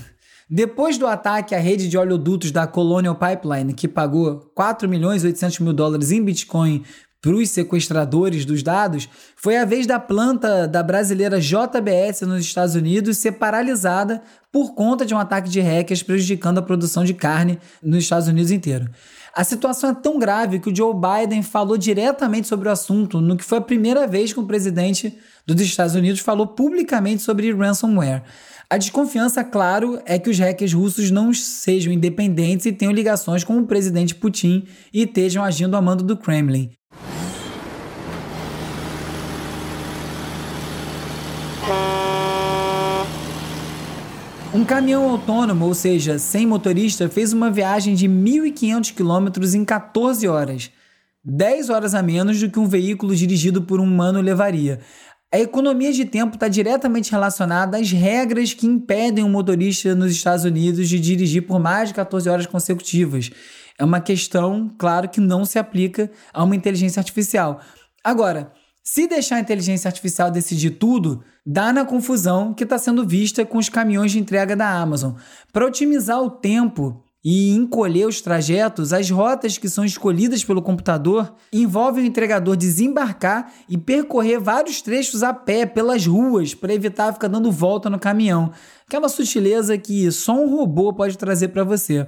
Depois 0.49 0.97
do 0.97 1.05
ataque 1.05 1.53
à 1.53 1.59
rede 1.59 1.89
de 1.89 1.97
oleodutos 1.97 2.51
da 2.51 2.65
Colonial 2.65 3.15
Pipeline, 3.15 3.73
que 3.73 3.87
pagou 3.87 4.49
4 4.55 4.87
milhões 4.87 5.23
e 5.23 5.27
800 5.27 5.59
mil 5.59 5.73
dólares 5.73 6.11
em 6.11 6.23
Bitcoin 6.23 6.83
para 7.21 7.33
os 7.33 7.49
sequestradores 7.49 8.45
dos 8.45 8.63
dados, 8.63 9.09
foi 9.35 9.57
a 9.57 9.65
vez 9.65 9.85
da 9.85 9.99
planta 9.99 10.65
da 10.65 10.81
brasileira 10.81 11.39
JBS 11.39 12.21
nos 12.21 12.39
Estados 12.39 12.75
Unidos 12.75 13.17
ser 13.17 13.33
paralisada 13.33 14.21
por 14.51 14.73
conta 14.73 15.05
de 15.05 15.13
um 15.13 15.19
ataque 15.19 15.49
de 15.49 15.59
hackers 15.59 16.01
prejudicando 16.01 16.59
a 16.59 16.63
produção 16.63 17.03
de 17.03 17.13
carne 17.13 17.59
nos 17.83 18.03
Estados 18.05 18.29
Unidos 18.29 18.51
inteiro. 18.51 18.89
A 19.33 19.43
situação 19.43 19.91
é 19.91 19.93
tão 19.93 20.17
grave 20.17 20.59
que 20.59 20.69
o 20.69 20.75
Joe 20.75 20.93
Biden 20.93 21.43
falou 21.43 21.77
diretamente 21.77 22.47
sobre 22.47 22.67
o 22.67 22.71
assunto, 22.71 23.21
no 23.21 23.37
que 23.37 23.43
foi 23.43 23.59
a 23.59 23.61
primeira 23.61 24.07
vez 24.07 24.33
que 24.33 24.39
o 24.39 24.45
presidente 24.45 25.17
dos 25.45 25.61
Estados 25.61 25.95
Unidos 25.95 26.19
falou 26.19 26.47
publicamente 26.47 27.21
sobre 27.21 27.53
ransomware. 27.53 28.23
A 28.69 28.77
desconfiança, 28.77 29.43
claro, 29.43 29.99
é 30.05 30.19
que 30.19 30.29
os 30.29 30.37
hackers 30.37 30.73
russos 30.73 31.09
não 31.09 31.33
sejam 31.33 31.91
independentes 31.91 32.67
e 32.67 32.71
tenham 32.71 32.93
ligações 32.93 33.43
com 33.43 33.57
o 33.57 33.65
presidente 33.65 34.13
Putin 34.13 34.67
e 34.93 35.03
estejam 35.03 35.43
agindo 35.43 35.75
a 35.75 35.81
mando 35.81 36.03
do 36.03 36.15
Kremlin. 36.15 36.78
Um 44.51 44.65
caminhão 44.65 45.07
autônomo, 45.07 45.65
ou 45.65 45.75
seja, 45.75 46.17
sem 46.17 46.47
motorista, 46.47 47.07
fez 47.07 47.31
uma 47.33 47.51
viagem 47.51 47.93
de 47.93 48.07
1.500 48.07 48.95
quilômetros 48.95 49.53
em 49.53 49.63
14 49.63 50.27
horas, 50.27 50.71
10 51.23 51.69
horas 51.69 51.93
a 51.93 52.01
menos 52.01 52.39
do 52.39 52.49
que 52.49 52.57
um 52.57 52.67
veículo 52.67 53.15
dirigido 53.15 53.61
por 53.61 53.79
um 53.79 53.83
humano 53.83 54.19
levaria. 54.19 54.79
A 55.31 55.39
economia 55.39 55.93
de 55.93 56.03
tempo 56.03 56.33
está 56.33 56.47
diretamente 56.47 57.11
relacionada 57.11 57.77
às 57.77 57.91
regras 57.91 58.51
que 58.51 58.65
impedem 58.65 59.23
um 59.23 59.29
motorista 59.29 59.93
nos 59.93 60.11
Estados 60.11 60.45
Unidos 60.45 60.89
de 60.89 60.99
dirigir 60.99 61.45
por 61.45 61.59
mais 61.59 61.89
de 61.89 61.93
14 61.93 62.27
horas 62.27 62.47
consecutivas. 62.47 63.29
É 63.77 63.85
uma 63.85 64.01
questão, 64.01 64.73
claro, 64.79 65.07
que 65.09 65.21
não 65.21 65.45
se 65.45 65.59
aplica 65.59 66.09
a 66.33 66.43
uma 66.43 66.55
inteligência 66.55 66.99
artificial. 66.99 67.61
Agora, 68.03 68.51
se 68.83 69.07
deixar 69.07 69.35
a 69.35 69.39
inteligência 69.39 69.87
artificial 69.87 70.31
decidir 70.31 70.71
tudo, 70.71 71.23
dá 71.45 71.71
na 71.71 71.85
confusão 71.85 72.53
que 72.53 72.63
está 72.63 72.77
sendo 72.77 73.05
vista 73.05 73.45
com 73.45 73.57
os 73.57 73.69
caminhões 73.69 74.11
de 74.11 74.19
entrega 74.19 74.55
da 74.55 74.69
Amazon. 74.69 75.13
Para 75.51 75.65
otimizar 75.65 76.21
o 76.21 76.29
tempo 76.29 77.03
e 77.23 77.51
encolher 77.51 78.07
os 78.07 78.21
trajetos, 78.21 78.93
as 78.93 79.09
rotas 79.09 79.57
que 79.57 79.67
são 79.67 79.83
escolhidas 79.83 80.43
pelo 80.43 80.61
computador 80.61 81.35
envolvem 81.51 82.05
o 82.05 82.07
entregador 82.07 82.55
desembarcar 82.55 83.51
e 83.67 83.77
percorrer 83.77 84.39
vários 84.39 84.81
trechos 84.81 85.21
a 85.21 85.33
pé 85.33 85.65
pelas 85.65 86.05
ruas 86.05 86.55
para 86.55 86.73
evitar 86.73 87.13
ficar 87.13 87.27
dando 87.27 87.51
volta 87.51 87.89
no 87.89 87.99
caminhão. 87.99 88.51
Aquela 88.87 89.09
sutileza 89.09 89.77
que 89.77 90.09
só 90.11 90.33
um 90.33 90.49
robô 90.49 90.93
pode 90.93 91.17
trazer 91.17 91.49
para 91.49 91.63
você. 91.63 92.07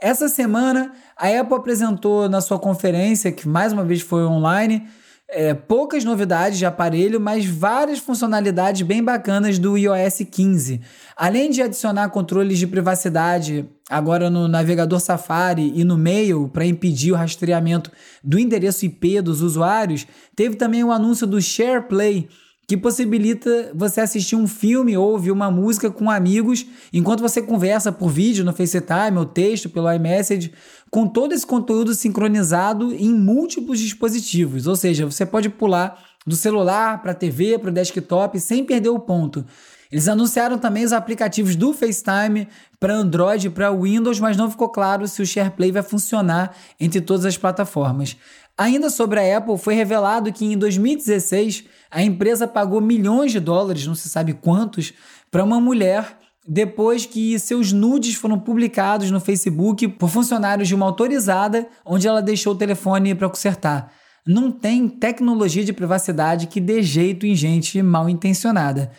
Essa 0.00 0.28
semana, 0.28 0.92
a 1.16 1.28
Apple 1.28 1.56
apresentou 1.56 2.28
na 2.28 2.40
sua 2.40 2.58
conferência, 2.58 3.32
que 3.32 3.48
mais 3.48 3.72
uma 3.72 3.84
vez 3.84 4.02
foi 4.02 4.24
online, 4.24 4.86
é, 5.34 5.52
poucas 5.52 6.04
novidades 6.04 6.58
de 6.58 6.64
aparelho, 6.64 7.20
mas 7.20 7.44
várias 7.44 7.98
funcionalidades 7.98 8.82
bem 8.82 9.02
bacanas 9.02 9.58
do 9.58 9.76
iOS 9.76 10.22
15. 10.30 10.80
Além 11.16 11.50
de 11.50 11.60
adicionar 11.60 12.08
controles 12.10 12.56
de 12.56 12.68
privacidade 12.68 13.68
agora 13.90 14.30
no 14.30 14.46
navegador 14.46 15.00
Safari 15.00 15.72
e 15.74 15.82
no 15.82 15.98
Mail 15.98 16.48
para 16.48 16.64
impedir 16.64 17.10
o 17.10 17.16
rastreamento 17.16 17.90
do 18.22 18.38
endereço 18.38 18.86
IP 18.86 19.20
dos 19.20 19.42
usuários, 19.42 20.06
teve 20.36 20.54
também 20.54 20.84
o 20.84 20.92
anúncio 20.92 21.26
do 21.26 21.42
SharePlay, 21.42 22.28
que 22.66 22.76
possibilita 22.76 23.72
você 23.74 24.00
assistir 24.00 24.36
um 24.36 24.46
filme 24.46 24.96
ou 24.96 25.12
ouvir 25.12 25.30
uma 25.30 25.50
música 25.50 25.90
com 25.90 26.10
amigos 26.10 26.66
enquanto 26.92 27.20
você 27.20 27.42
conversa 27.42 27.92
por 27.92 28.08
vídeo 28.08 28.44
no 28.44 28.52
FaceTime 28.52 29.18
ou 29.18 29.26
texto 29.26 29.68
pelo 29.68 29.92
iMessage, 29.92 30.52
com 30.90 31.06
todo 31.06 31.32
esse 31.32 31.46
conteúdo 31.46 31.94
sincronizado 31.94 32.94
em 32.94 33.12
múltiplos 33.12 33.78
dispositivos. 33.78 34.66
Ou 34.66 34.76
seja, 34.76 35.04
você 35.04 35.26
pode 35.26 35.48
pular 35.48 36.02
do 36.26 36.34
celular 36.34 37.02
para 37.02 37.12
a 37.12 37.14
TV, 37.14 37.58
para 37.58 37.70
o 37.70 37.72
desktop 37.72 38.40
sem 38.40 38.64
perder 38.64 38.88
o 38.88 38.98
ponto. 38.98 39.44
Eles 39.92 40.08
anunciaram 40.08 40.58
também 40.58 40.84
os 40.84 40.92
aplicativos 40.92 41.54
do 41.54 41.72
FaceTime 41.72 42.48
para 42.80 42.94
Android 42.94 43.46
e 43.46 43.50
para 43.50 43.70
Windows, 43.70 44.18
mas 44.18 44.36
não 44.36 44.50
ficou 44.50 44.68
claro 44.68 45.06
se 45.06 45.22
o 45.22 45.26
SharePlay 45.26 45.70
vai 45.70 45.82
funcionar 45.82 46.52
entre 46.80 47.00
todas 47.00 47.24
as 47.24 47.36
plataformas. 47.36 48.16
Ainda 48.56 48.88
sobre 48.88 49.18
a 49.18 49.36
Apple, 49.36 49.58
foi 49.58 49.74
revelado 49.74 50.32
que 50.32 50.44
em 50.44 50.56
2016 50.56 51.64
a 51.90 52.02
empresa 52.02 52.46
pagou 52.46 52.80
milhões 52.80 53.32
de 53.32 53.40
dólares, 53.40 53.86
não 53.86 53.96
se 53.96 54.08
sabe 54.08 54.32
quantos, 54.32 54.92
para 55.30 55.42
uma 55.42 55.60
mulher 55.60 56.18
depois 56.46 57.06
que 57.06 57.38
seus 57.38 57.72
nudes 57.72 58.14
foram 58.14 58.38
publicados 58.38 59.10
no 59.10 59.18
Facebook 59.18 59.88
por 59.88 60.08
funcionários 60.08 60.68
de 60.68 60.74
uma 60.74 60.86
autorizada, 60.86 61.66
onde 61.84 62.06
ela 62.06 62.20
deixou 62.20 62.52
o 62.52 62.56
telefone 62.56 63.14
para 63.14 63.28
consertar. 63.28 63.90
Não 64.26 64.52
tem 64.52 64.88
tecnologia 64.88 65.64
de 65.64 65.72
privacidade 65.72 66.46
que 66.46 66.60
dê 66.60 66.82
jeito 66.82 67.26
em 67.26 67.34
gente 67.34 67.82
mal 67.82 68.08
intencionada. 68.08 68.90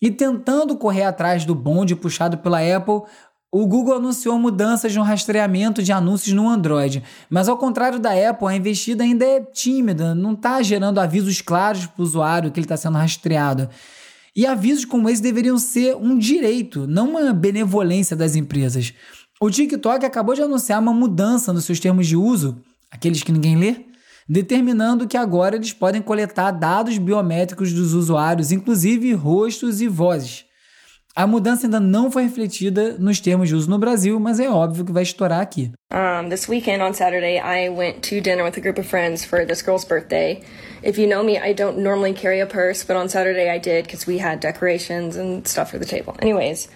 E 0.00 0.10
tentando 0.10 0.76
correr 0.76 1.04
atrás 1.04 1.44
do 1.44 1.54
bonde 1.54 1.94
puxado 1.94 2.38
pela 2.38 2.58
Apple, 2.60 3.02
o 3.56 3.68
Google 3.68 3.94
anunciou 3.94 4.36
mudanças 4.36 4.92
no 4.96 5.04
rastreamento 5.04 5.80
de 5.80 5.92
anúncios 5.92 6.34
no 6.34 6.48
Android, 6.48 7.04
mas 7.30 7.48
ao 7.48 7.56
contrário 7.56 8.00
da 8.00 8.10
Apple, 8.10 8.48
a 8.48 8.56
investida 8.56 9.04
ainda 9.04 9.24
é 9.24 9.40
tímida, 9.40 10.12
não 10.12 10.32
está 10.32 10.60
gerando 10.60 10.98
avisos 10.98 11.40
claros 11.40 11.86
para 11.86 12.02
o 12.02 12.04
usuário 12.04 12.50
que 12.50 12.58
ele 12.58 12.64
está 12.64 12.76
sendo 12.76 12.98
rastreado. 12.98 13.70
E 14.34 14.44
avisos 14.44 14.84
como 14.84 15.08
esse 15.08 15.22
deveriam 15.22 15.56
ser 15.56 15.94
um 15.94 16.18
direito, 16.18 16.84
não 16.88 17.10
uma 17.10 17.32
benevolência 17.32 18.16
das 18.16 18.34
empresas. 18.34 18.92
O 19.40 19.48
TikTok 19.48 20.04
acabou 20.04 20.34
de 20.34 20.42
anunciar 20.42 20.82
uma 20.82 20.92
mudança 20.92 21.52
nos 21.52 21.64
seus 21.64 21.78
termos 21.78 22.08
de 22.08 22.16
uso, 22.16 22.60
aqueles 22.90 23.22
que 23.22 23.30
ninguém 23.30 23.56
lê, 23.56 23.84
determinando 24.28 25.06
que 25.06 25.16
agora 25.16 25.54
eles 25.54 25.72
podem 25.72 26.02
coletar 26.02 26.50
dados 26.50 26.98
biométricos 26.98 27.72
dos 27.72 27.94
usuários, 27.94 28.50
inclusive 28.50 29.12
rostos 29.12 29.80
e 29.80 29.86
vozes. 29.86 30.43
A 31.16 31.28
mudança 31.28 31.68
ainda 31.68 31.78
não 31.78 32.10
foi 32.10 32.24
refletida 32.24 32.96
nos 32.98 33.20
termos 33.20 33.48
de 33.48 33.54
uso 33.54 33.70
no 33.70 33.78
Brasil, 33.78 34.18
mas 34.18 34.40
é 34.40 34.48
óbvio 34.48 34.84
que 34.84 34.90
vai 34.90 35.04
estourar 35.04 35.40
aqui. 35.40 35.70
Um, 35.92 36.28
this 36.28 36.48
weekend 36.48 36.82
on 36.82 36.92
Saturday, 36.92 37.38
I 37.38 37.68
went 37.68 38.00
to 38.08 38.20
dinner 38.20 38.42
with 38.42 38.58
a 38.58 38.60
group 38.60 38.80
of 38.80 38.88
friends 38.88 39.24
for 39.24 39.46
this 39.46 39.62
girl's 39.62 39.84
birthday. 39.84 40.42
If 40.82 40.98
you 40.98 41.06
know 41.06 41.22
me, 41.22 41.38
I 41.38 41.54
don't 41.54 41.78
normally 41.78 42.14
carry 42.14 42.40
a 42.40 42.46
purse, 42.46 42.84
but 42.84 42.96
on 42.96 43.08
Saturday 43.08 43.48
I 43.48 43.58
did 43.58 43.84
because 43.84 44.08
we 44.08 44.18
had 44.18 44.40
decorations 44.40 45.14
and 45.14 45.46
stuff 45.46 45.70
for 45.70 45.78
the 45.78 45.84
table. 45.84 46.16
Anyways, 46.20 46.66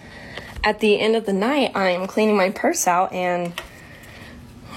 at 0.63 0.79
the 0.79 1.01
end 1.01 1.17
of 1.17 1.25
the 1.25 1.33
night, 1.33 1.75
I'm 1.75 2.07
cleaning 2.07 2.37
my 2.37 2.49
purse 2.49 2.87
out 2.87 3.11
and 3.11 3.51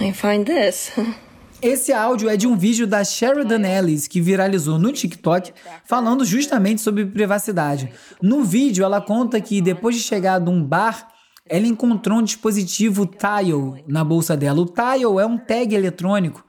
I 0.01 0.11
find 0.11 0.45
this. 0.45 0.91
Esse 1.63 1.93
áudio 1.93 2.27
é 2.27 2.35
de 2.35 2.45
um 2.45 2.57
vídeo 2.57 2.85
da 2.85 3.05
Sheridan 3.05 3.65
Ellis 3.65 4.05
que 4.05 4.19
viralizou 4.19 4.77
no 4.77 4.91
TikTok 4.91 5.53
falando 5.85 6.25
justamente 6.25 6.81
sobre 6.81 7.05
privacidade. 7.05 7.89
No 8.21 8.43
vídeo, 8.43 8.83
ela 8.83 8.99
conta 8.99 9.39
que 9.39 9.61
depois 9.61 9.95
de 9.95 10.01
chegar 10.01 10.39
de 10.39 10.49
um 10.49 10.61
bar, 10.61 11.07
ela 11.47 11.65
encontrou 11.65 12.19
um 12.19 12.21
dispositivo 12.21 13.05
Tile 13.05 13.81
na 13.87 14.03
bolsa 14.03 14.35
dela. 14.35 14.59
O 14.59 14.65
Tile 14.65 15.21
é 15.21 15.25
um 15.25 15.37
tag 15.37 15.73
eletrônico 15.73 16.43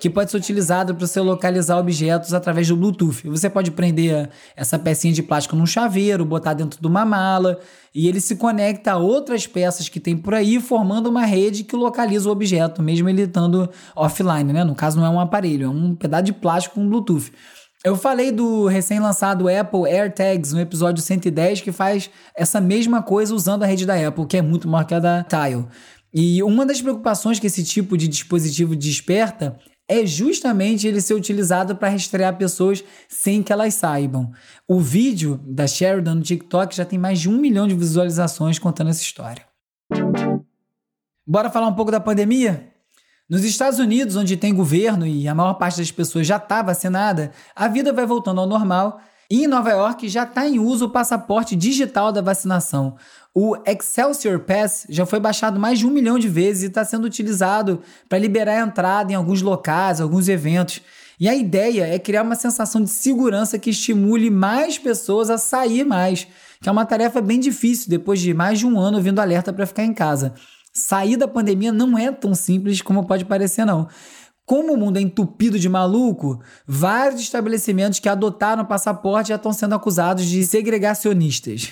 que 0.00 0.08
pode 0.10 0.30
ser 0.30 0.38
utilizado 0.38 0.94
para 0.94 1.06
você 1.06 1.20
localizar 1.20 1.78
objetos 1.78 2.32
através 2.32 2.66
do 2.66 2.76
Bluetooth. 2.76 3.28
Você 3.28 3.50
pode 3.50 3.70
prender 3.70 4.30
essa 4.56 4.78
pecinha 4.78 5.12
de 5.12 5.22
plástico 5.22 5.54
num 5.54 5.66
chaveiro, 5.66 6.24
botar 6.24 6.54
dentro 6.54 6.80
de 6.80 6.86
uma 6.86 7.04
mala 7.04 7.60
e 7.94 8.08
ele 8.08 8.20
se 8.20 8.36
conecta 8.36 8.92
a 8.92 8.96
outras 8.96 9.46
peças 9.46 9.88
que 9.88 10.00
tem 10.00 10.16
por 10.16 10.34
aí, 10.34 10.58
formando 10.60 11.08
uma 11.08 11.24
rede 11.24 11.62
que 11.62 11.76
localiza 11.76 12.28
o 12.28 12.32
objeto, 12.32 12.82
mesmo 12.82 13.08
ele 13.08 13.22
estando 13.22 13.68
offline, 13.94 14.52
né? 14.52 14.64
No 14.64 14.74
caso, 14.74 14.98
não 14.98 15.06
é 15.06 15.10
um 15.10 15.20
aparelho, 15.20 15.66
é 15.66 15.68
um 15.68 15.94
pedaço 15.94 16.24
de 16.24 16.32
plástico 16.32 16.76
com 16.76 16.88
Bluetooth. 16.88 17.30
Eu 17.82 17.96
falei 17.96 18.30
do 18.30 18.66
recém-lançado 18.66 19.48
Apple 19.48 19.90
AirTags 19.90 20.52
no 20.52 20.60
episódio 20.60 21.02
110, 21.02 21.62
que 21.62 21.72
faz 21.72 22.10
essa 22.34 22.60
mesma 22.60 23.02
coisa 23.02 23.34
usando 23.34 23.62
a 23.62 23.66
rede 23.66 23.86
da 23.86 24.06
Apple, 24.06 24.26
que 24.26 24.36
é 24.36 24.42
muito 24.42 24.68
maior 24.68 24.84
que 24.84 24.94
a 24.94 25.00
da 25.00 25.24
Tile. 25.24 25.66
E 26.12 26.42
uma 26.42 26.66
das 26.66 26.82
preocupações 26.82 27.38
que 27.38 27.46
esse 27.46 27.64
tipo 27.64 27.96
de 27.96 28.08
dispositivo 28.08 28.74
desperta 28.74 29.56
é 29.90 30.06
justamente 30.06 30.86
ele 30.86 31.00
ser 31.00 31.14
utilizado 31.14 31.74
para 31.74 31.88
rastrear 31.88 32.38
pessoas 32.38 32.84
sem 33.08 33.42
que 33.42 33.52
elas 33.52 33.74
saibam. 33.74 34.30
O 34.66 34.78
vídeo 34.78 35.40
da 35.44 35.66
Sheridan 35.66 36.14
no 36.14 36.22
TikTok 36.22 36.76
já 36.76 36.84
tem 36.84 36.96
mais 36.96 37.18
de 37.18 37.28
um 37.28 37.36
milhão 37.36 37.66
de 37.66 37.74
visualizações 37.74 38.56
contando 38.56 38.90
essa 38.90 39.02
história. 39.02 39.44
Bora 41.26 41.50
falar 41.50 41.66
um 41.66 41.74
pouco 41.74 41.90
da 41.90 41.98
pandemia? 41.98 42.72
Nos 43.28 43.42
Estados 43.42 43.80
Unidos, 43.80 44.14
onde 44.14 44.36
tem 44.36 44.54
governo 44.54 45.04
e 45.04 45.26
a 45.26 45.34
maior 45.34 45.54
parte 45.54 45.78
das 45.78 45.90
pessoas 45.90 46.24
já 46.24 46.36
está 46.36 46.62
vacinada, 46.62 47.32
a 47.54 47.66
vida 47.66 47.92
vai 47.92 48.06
voltando 48.06 48.40
ao 48.40 48.46
normal. 48.46 49.00
E 49.30 49.44
em 49.44 49.46
Nova 49.46 49.70
York 49.70 50.08
já 50.08 50.24
está 50.24 50.48
em 50.48 50.58
uso 50.58 50.86
o 50.86 50.90
passaporte 50.90 51.54
digital 51.54 52.10
da 52.10 52.20
vacinação. 52.20 52.96
O 53.32 53.56
Excelsior 53.64 54.40
Pass 54.40 54.86
já 54.88 55.06
foi 55.06 55.20
baixado 55.20 55.60
mais 55.60 55.78
de 55.78 55.86
um 55.86 55.90
milhão 55.90 56.18
de 56.18 56.28
vezes 56.28 56.64
e 56.64 56.66
está 56.66 56.84
sendo 56.84 57.04
utilizado 57.04 57.80
para 58.08 58.18
liberar 58.18 58.60
a 58.60 58.66
entrada 58.66 59.12
em 59.12 59.14
alguns 59.14 59.40
locais, 59.40 60.00
alguns 60.00 60.28
eventos. 60.28 60.82
E 61.20 61.28
a 61.28 61.36
ideia 61.36 61.86
é 61.86 61.96
criar 61.96 62.22
uma 62.24 62.34
sensação 62.34 62.82
de 62.82 62.90
segurança 62.90 63.56
que 63.56 63.70
estimule 63.70 64.30
mais 64.30 64.80
pessoas 64.80 65.30
a 65.30 65.38
sair 65.38 65.84
mais, 65.84 66.26
que 66.60 66.68
é 66.68 66.72
uma 66.72 66.84
tarefa 66.84 67.20
bem 67.20 67.38
difícil 67.38 67.88
depois 67.88 68.18
de 68.18 68.34
mais 68.34 68.58
de 68.58 68.66
um 68.66 68.80
ano 68.80 68.96
ouvindo 68.96 69.20
alerta 69.20 69.52
para 69.52 69.66
ficar 69.66 69.84
em 69.84 69.94
casa. 69.94 70.34
Sair 70.72 71.16
da 71.16 71.28
pandemia 71.28 71.70
não 71.70 71.96
é 71.96 72.10
tão 72.10 72.34
simples 72.34 72.82
como 72.82 73.06
pode 73.06 73.24
parecer, 73.24 73.64
não. 73.64 73.86
Como 74.50 74.74
o 74.74 74.76
mundo 74.76 74.96
é 74.96 75.00
entupido 75.00 75.60
de 75.60 75.68
maluco, 75.68 76.42
vários 76.66 77.20
estabelecimentos 77.20 78.00
que 78.00 78.08
adotaram 78.08 78.64
o 78.64 78.66
passaporte 78.66 79.28
já 79.28 79.36
estão 79.36 79.52
sendo 79.52 79.76
acusados 79.76 80.26
de 80.26 80.44
segregacionistas. 80.44 81.68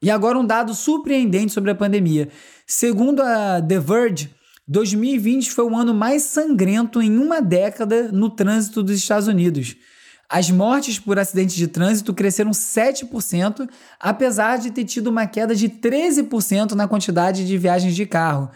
E 0.00 0.08
agora 0.08 0.38
um 0.38 0.46
dado 0.46 0.72
surpreendente 0.72 1.52
sobre 1.52 1.72
a 1.72 1.74
pandemia. 1.74 2.28
Segundo 2.64 3.22
a 3.22 3.60
The 3.60 3.80
Verge, 3.80 4.30
2020 4.68 5.50
foi 5.50 5.64
o 5.64 5.74
ano 5.74 5.92
mais 5.92 6.22
sangrento 6.22 7.02
em 7.02 7.18
uma 7.18 7.42
década 7.42 8.12
no 8.12 8.30
trânsito 8.30 8.84
dos 8.84 8.94
Estados 8.94 9.26
Unidos. 9.26 9.74
As 10.28 10.48
mortes 10.48 11.00
por 11.00 11.18
acidentes 11.18 11.56
de 11.56 11.66
trânsito 11.66 12.14
cresceram 12.14 12.52
7%, 12.52 13.68
apesar 13.98 14.58
de 14.58 14.70
ter 14.70 14.84
tido 14.84 15.08
uma 15.08 15.26
queda 15.26 15.56
de 15.56 15.68
13% 15.68 16.70
na 16.74 16.86
quantidade 16.86 17.44
de 17.44 17.58
viagens 17.58 17.96
de 17.96 18.06
carro. 18.06 18.48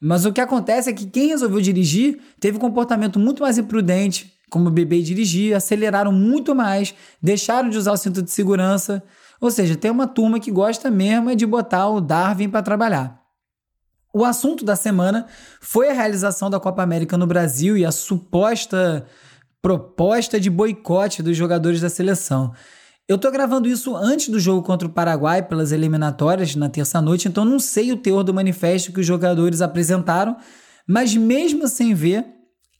Mas 0.00 0.24
o 0.24 0.32
que 0.32 0.40
acontece 0.40 0.90
é 0.90 0.92
que 0.92 1.06
quem 1.06 1.28
resolveu 1.28 1.60
dirigir 1.60 2.20
teve 2.38 2.56
um 2.56 2.60
comportamento 2.60 3.18
muito 3.18 3.42
mais 3.42 3.56
imprudente, 3.56 4.32
como 4.50 4.70
beber 4.70 5.00
e 5.00 5.02
dirigir, 5.02 5.54
aceleraram 5.54 6.12
muito 6.12 6.54
mais, 6.54 6.94
deixaram 7.22 7.68
de 7.68 7.78
usar 7.78 7.92
o 7.92 7.96
cinto 7.96 8.22
de 8.22 8.30
segurança. 8.30 9.02
Ou 9.40 9.50
seja, 9.50 9.76
tem 9.76 9.90
uma 9.90 10.06
turma 10.06 10.38
que 10.38 10.50
gosta 10.50 10.90
mesmo 10.90 11.34
de 11.34 11.46
botar 11.46 11.88
o 11.88 12.00
Darwin 12.00 12.48
para 12.48 12.62
trabalhar. 12.62 13.20
O 14.12 14.24
assunto 14.24 14.64
da 14.64 14.76
semana 14.76 15.26
foi 15.60 15.90
a 15.90 15.92
realização 15.92 16.48
da 16.48 16.60
Copa 16.60 16.82
América 16.82 17.18
no 17.18 17.26
Brasil 17.26 17.76
e 17.76 17.84
a 17.84 17.92
suposta 17.92 19.06
proposta 19.60 20.38
de 20.38 20.48
boicote 20.48 21.22
dos 21.22 21.36
jogadores 21.36 21.80
da 21.80 21.90
seleção. 21.90 22.52
Eu 23.08 23.16
tô 23.16 23.30
gravando 23.30 23.68
isso 23.68 23.94
antes 23.94 24.28
do 24.28 24.40
jogo 24.40 24.62
contra 24.62 24.88
o 24.88 24.90
Paraguai 24.90 25.40
pelas 25.40 25.70
eliminatórias 25.70 26.56
na 26.56 26.68
terça-noite, 26.68 27.28
então 27.28 27.44
não 27.44 27.60
sei 27.60 27.92
o 27.92 27.96
teor 27.96 28.24
do 28.24 28.34
manifesto 28.34 28.90
que 28.90 28.98
os 28.98 29.06
jogadores 29.06 29.62
apresentaram, 29.62 30.36
mas 30.84 31.14
mesmo 31.14 31.68
sem 31.68 31.94
ver, 31.94 32.26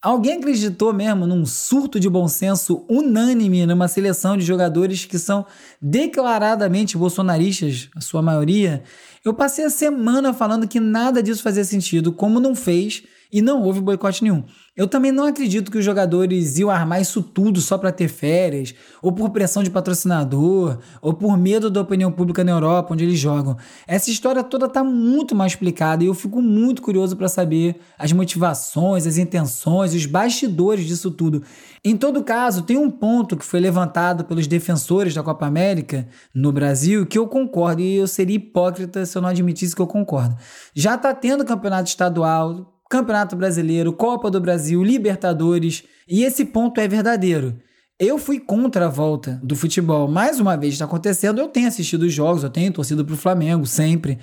alguém 0.02 0.38
acreditou 0.38 0.92
mesmo 0.92 1.28
num 1.28 1.46
surto 1.46 2.00
de 2.00 2.10
bom 2.10 2.26
senso 2.26 2.84
unânime 2.90 3.66
numa 3.66 3.86
seleção 3.86 4.36
de 4.36 4.44
jogadores 4.44 5.04
que 5.04 5.16
são 5.16 5.46
declaradamente 5.80 6.98
bolsonaristas, 6.98 7.88
a 7.94 8.00
sua 8.00 8.20
maioria? 8.20 8.82
Eu 9.24 9.32
passei 9.32 9.64
a 9.64 9.70
semana 9.70 10.34
falando 10.34 10.66
que 10.66 10.80
nada 10.80 11.22
disso 11.22 11.40
fazia 11.40 11.64
sentido, 11.64 12.12
como 12.12 12.40
não 12.40 12.52
fez 12.52 13.04
e 13.32 13.42
não 13.42 13.62
houve 13.62 13.80
boicote 13.80 14.22
nenhum. 14.22 14.44
Eu 14.76 14.86
também 14.86 15.10
não 15.10 15.24
acredito 15.24 15.70
que 15.70 15.78
os 15.78 15.84
jogadores 15.84 16.58
iam 16.58 16.68
armar 16.68 17.00
isso 17.00 17.22
tudo 17.22 17.62
só 17.62 17.78
para 17.78 17.90
ter 17.90 18.08
férias, 18.08 18.74
ou 19.00 19.10
por 19.10 19.30
pressão 19.30 19.62
de 19.62 19.70
patrocinador, 19.70 20.78
ou 21.00 21.14
por 21.14 21.38
medo 21.38 21.70
da 21.70 21.80
opinião 21.80 22.12
pública 22.12 22.44
na 22.44 22.52
Europa, 22.52 22.92
onde 22.92 23.02
eles 23.02 23.18
jogam. 23.18 23.56
Essa 23.86 24.10
história 24.10 24.44
toda 24.44 24.66
está 24.66 24.84
muito 24.84 25.34
mais 25.34 25.52
explicada 25.52 26.04
e 26.04 26.08
eu 26.08 26.14
fico 26.14 26.42
muito 26.42 26.82
curioso 26.82 27.16
para 27.16 27.26
saber 27.26 27.80
as 27.98 28.12
motivações, 28.12 29.06
as 29.06 29.16
intenções, 29.16 29.94
os 29.94 30.04
bastidores 30.04 30.84
disso 30.84 31.10
tudo. 31.10 31.42
Em 31.82 31.96
todo 31.96 32.22
caso, 32.22 32.62
tem 32.62 32.76
um 32.76 32.90
ponto 32.90 33.36
que 33.36 33.44
foi 33.44 33.60
levantado 33.60 34.24
pelos 34.24 34.46
defensores 34.46 35.14
da 35.14 35.22
Copa 35.22 35.46
América 35.46 36.06
no 36.34 36.52
Brasil 36.52 37.06
que 37.06 37.16
eu 37.18 37.26
concordo 37.26 37.80
e 37.80 37.96
eu 37.96 38.06
seria 38.06 38.36
hipócrita 38.36 39.06
se 39.06 39.16
eu 39.16 39.22
não 39.22 39.28
admitisse 39.28 39.74
que 39.74 39.80
eu 39.80 39.86
concordo. 39.86 40.36
Já 40.74 40.96
está 40.96 41.14
tendo 41.14 41.44
campeonato 41.44 41.88
estadual, 41.88 42.75
Campeonato 42.88 43.34
Brasileiro, 43.34 43.92
Copa 43.92 44.30
do 44.30 44.40
Brasil, 44.40 44.82
Libertadores, 44.82 45.82
e 46.08 46.22
esse 46.22 46.44
ponto 46.44 46.80
é 46.80 46.86
verdadeiro. 46.86 47.58
Eu 47.98 48.18
fui 48.18 48.38
contra 48.38 48.86
a 48.86 48.88
volta 48.90 49.40
do 49.42 49.56
futebol. 49.56 50.06
Mais 50.06 50.38
uma 50.38 50.56
vez 50.56 50.74
está 50.74 50.84
acontecendo, 50.84 51.40
eu 51.40 51.48
tenho 51.48 51.66
assistido 51.66 52.02
os 52.02 52.12
jogos, 52.12 52.42
eu 52.42 52.50
tenho 52.50 52.72
torcido 52.72 53.04
para 53.04 53.14
o 53.14 53.16
Flamengo 53.16 53.66
sempre. 53.66 54.18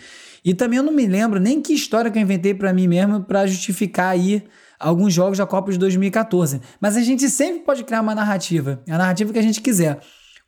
E 0.45 0.53
também 0.53 0.77
eu 0.77 0.83
não 0.83 0.93
me 0.93 1.07
lembro 1.07 1.39
nem 1.39 1.61
que 1.61 1.73
história 1.73 2.11
que 2.11 2.17
eu 2.17 2.21
inventei 2.21 2.53
para 2.53 2.71
mim 2.71 2.87
mesmo 2.87 3.23
para 3.23 3.47
justificar 3.47 4.11
aí 4.11 4.43
alguns 4.79 5.13
jogos 5.13 5.39
da 5.39 5.45
Copa 5.45 5.71
de 5.71 5.79
2014. 5.79 6.61
Mas 6.79 6.95
a 6.95 7.01
gente 7.01 7.27
sempre 7.29 7.61
pode 7.61 7.83
criar 7.83 8.01
uma 8.01 8.13
narrativa, 8.13 8.81
a 8.87 8.97
narrativa 8.97 9.33
que 9.33 9.39
a 9.39 9.43
gente 9.43 9.59
quiser. 9.59 9.99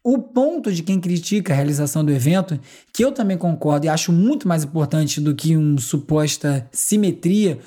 O 0.04 0.20
ponto 0.20 0.72
de 0.72 0.84
quem 0.84 1.00
critica 1.00 1.52
a 1.52 1.56
realização 1.56 2.06
do 2.06 2.12
evento, 2.12 2.60
que 2.94 3.04
eu 3.04 3.12
também 3.12 3.40
concordo 3.40 3.88
e 3.88 3.90
acho 3.90 4.12
muito 4.12 4.48
mais 4.48 4.64
importante 4.64 5.20
do 5.20 5.34
que 5.34 5.58
uma 5.58 5.80
suposta 5.80 6.70
simetria 6.72 7.58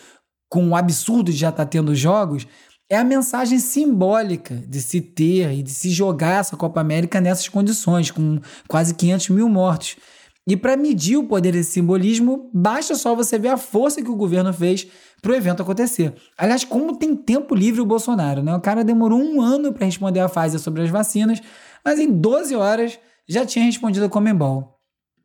com 0.48 0.68
o 0.68 0.76
absurdo 0.76 1.30
de 1.30 1.38
já 1.38 1.50
estar 1.50 1.64
tá 1.64 1.70
tendo 1.70 1.94
jogos, 1.94 2.46
é 2.90 2.96
a 2.96 3.04
mensagem 3.04 3.58
simbólica 3.58 4.54
de 4.66 4.80
se 4.80 5.00
ter 5.00 5.52
e 5.52 5.62
de 5.62 5.70
se 5.70 5.90
jogar 5.90 6.40
essa 6.40 6.56
Copa 6.56 6.80
América 6.80 7.20
nessas 7.20 7.48
condições, 7.48 8.10
com 8.10 8.40
quase 8.66 8.94
500 8.94 9.28
mil 9.28 9.48
mortos. 9.48 9.96
E 10.48 10.56
para 10.56 10.78
medir 10.78 11.18
o 11.18 11.24
poder 11.24 11.52
desse 11.52 11.72
simbolismo, 11.72 12.50
basta 12.54 12.94
só 12.94 13.14
você 13.14 13.38
ver 13.38 13.48
a 13.48 13.58
força 13.58 14.00
que 14.00 14.10
o 14.10 14.16
governo 14.16 14.50
fez 14.50 14.86
para 15.20 15.32
o 15.32 15.34
evento 15.34 15.60
acontecer. 15.60 16.14
Aliás, 16.38 16.64
como 16.64 16.96
tem 16.96 17.14
tempo 17.14 17.54
livre 17.54 17.82
o 17.82 17.86
Bolsonaro, 17.86 18.42
né? 18.42 18.54
O 18.54 18.60
cara 18.60 18.82
demorou 18.82 19.20
um 19.20 19.42
ano 19.42 19.74
para 19.74 19.84
responder 19.84 20.20
a 20.20 20.28
Pfizer 20.28 20.58
sobre 20.58 20.80
as 20.80 20.88
vacinas, 20.88 21.42
mas 21.84 21.98
em 21.98 22.10
12 22.10 22.56
horas 22.56 22.98
já 23.28 23.44
tinha 23.44 23.66
respondido 23.66 24.06
a 24.06 24.08
Comembol. 24.08 24.78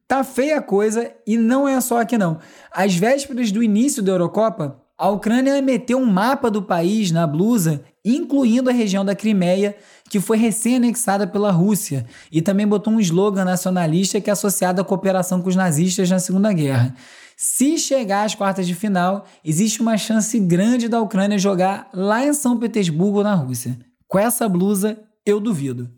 Tá 0.05 0.25
feia 0.25 0.57
a 0.57 0.61
coisa 0.61 1.09
e 1.25 1.37
não 1.37 1.65
é 1.65 1.79
só 1.79 2.01
aqui 2.01 2.17
não. 2.17 2.39
Às 2.69 2.93
vésperas 2.93 3.49
do 3.49 3.63
início 3.63 4.03
da 4.03 4.11
Eurocopa, 4.11 4.82
a 4.97 5.09
Ucrânia 5.09 5.61
meteu 5.61 5.97
um 5.97 6.05
mapa 6.05 6.51
do 6.51 6.61
país 6.61 7.11
na 7.11 7.25
blusa, 7.25 7.83
incluindo 8.05 8.69
a 8.69 8.73
região 8.73 9.03
da 9.03 9.15
Crimeia, 9.15 9.75
que 10.09 10.19
foi 10.19 10.37
recém-anexada 10.37 11.25
pela 11.25 11.51
Rússia, 11.51 12.05
e 12.31 12.41
também 12.41 12.67
botou 12.67 12.93
um 12.93 12.99
slogan 12.99 13.43
nacionalista 13.43 14.21
que 14.21 14.29
é 14.29 14.33
associado 14.33 14.81
à 14.81 14.83
cooperação 14.83 15.41
com 15.41 15.49
os 15.49 15.55
nazistas 15.55 16.09
na 16.09 16.19
Segunda 16.19 16.53
Guerra. 16.53 16.95
Se 17.35 17.77
chegar 17.77 18.23
às 18.23 18.35
quartas 18.35 18.67
de 18.67 18.75
final, 18.75 19.25
existe 19.43 19.81
uma 19.81 19.97
chance 19.97 20.39
grande 20.39 20.87
da 20.87 21.01
Ucrânia 21.01 21.37
jogar 21.39 21.89
lá 21.93 22.23
em 22.23 22.33
São 22.33 22.59
Petersburgo, 22.59 23.23
na 23.23 23.33
Rússia. 23.33 23.77
Com 24.07 24.19
essa 24.19 24.47
blusa, 24.47 24.99
eu 25.25 25.39
duvido. 25.39 25.89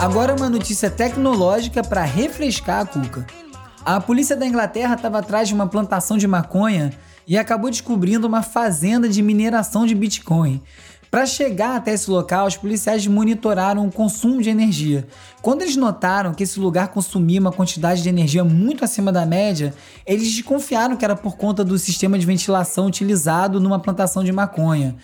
Agora 0.00 0.34
uma 0.34 0.48
notícia 0.48 0.90
tecnológica 0.90 1.84
para 1.84 2.02
refrescar 2.02 2.80
a 2.80 2.86
cuca. 2.86 3.24
A 3.84 4.00
polícia 4.00 4.34
da 4.34 4.44
Inglaterra 4.44 4.96
estava 4.96 5.20
atrás 5.20 5.46
de 5.46 5.54
uma 5.54 5.68
plantação 5.68 6.18
de 6.18 6.26
maconha 6.26 6.92
e 7.24 7.38
acabou 7.38 7.70
descobrindo 7.70 8.26
uma 8.26 8.42
fazenda 8.42 9.08
de 9.08 9.22
mineração 9.22 9.86
de 9.86 9.94
Bitcoin. 9.94 10.60
Para 11.10 11.24
chegar 11.26 11.76
até 11.76 11.92
esse 11.92 12.10
local, 12.10 12.46
os 12.46 12.56
policiais 12.56 13.06
monitoraram 13.06 13.86
o 13.86 13.92
consumo 13.92 14.42
de 14.42 14.50
energia. 14.50 15.06
Quando 15.40 15.62
eles 15.62 15.76
notaram 15.76 16.34
que 16.34 16.42
esse 16.42 16.58
lugar 16.58 16.88
consumia 16.88 17.40
uma 17.40 17.52
quantidade 17.52 18.02
de 18.02 18.08
energia 18.08 18.44
muito 18.44 18.84
acima 18.84 19.12
da 19.12 19.24
média, 19.24 19.72
eles 20.06 20.32
desconfiaram 20.32 20.96
que 20.96 21.04
era 21.04 21.16
por 21.16 21.36
conta 21.36 21.64
do 21.64 21.78
sistema 21.78 22.18
de 22.18 22.26
ventilação 22.26 22.86
utilizado 22.86 23.60
numa 23.60 23.78
plantação 23.78 24.22
de 24.22 24.32
maconha 24.32 24.96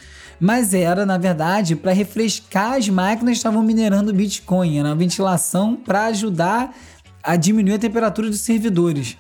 mas 0.44 0.74
era, 0.74 1.06
na 1.06 1.18
verdade, 1.18 1.76
para 1.76 1.92
refrescar 1.92 2.72
as 2.72 2.88
máquinas 2.88 3.34
que 3.34 3.36
estavam 3.36 3.62
minerando 3.62 4.12
Bitcoin, 4.12 4.80
era 4.80 4.88
uma 4.88 4.96
ventilação 4.96 5.76
para 5.76 6.06
ajudar 6.06 6.74
a 7.22 7.36
diminuir 7.36 7.74
a 7.74 7.78
temperatura 7.78 8.28
dos 8.28 8.40
servidores. 8.40 9.16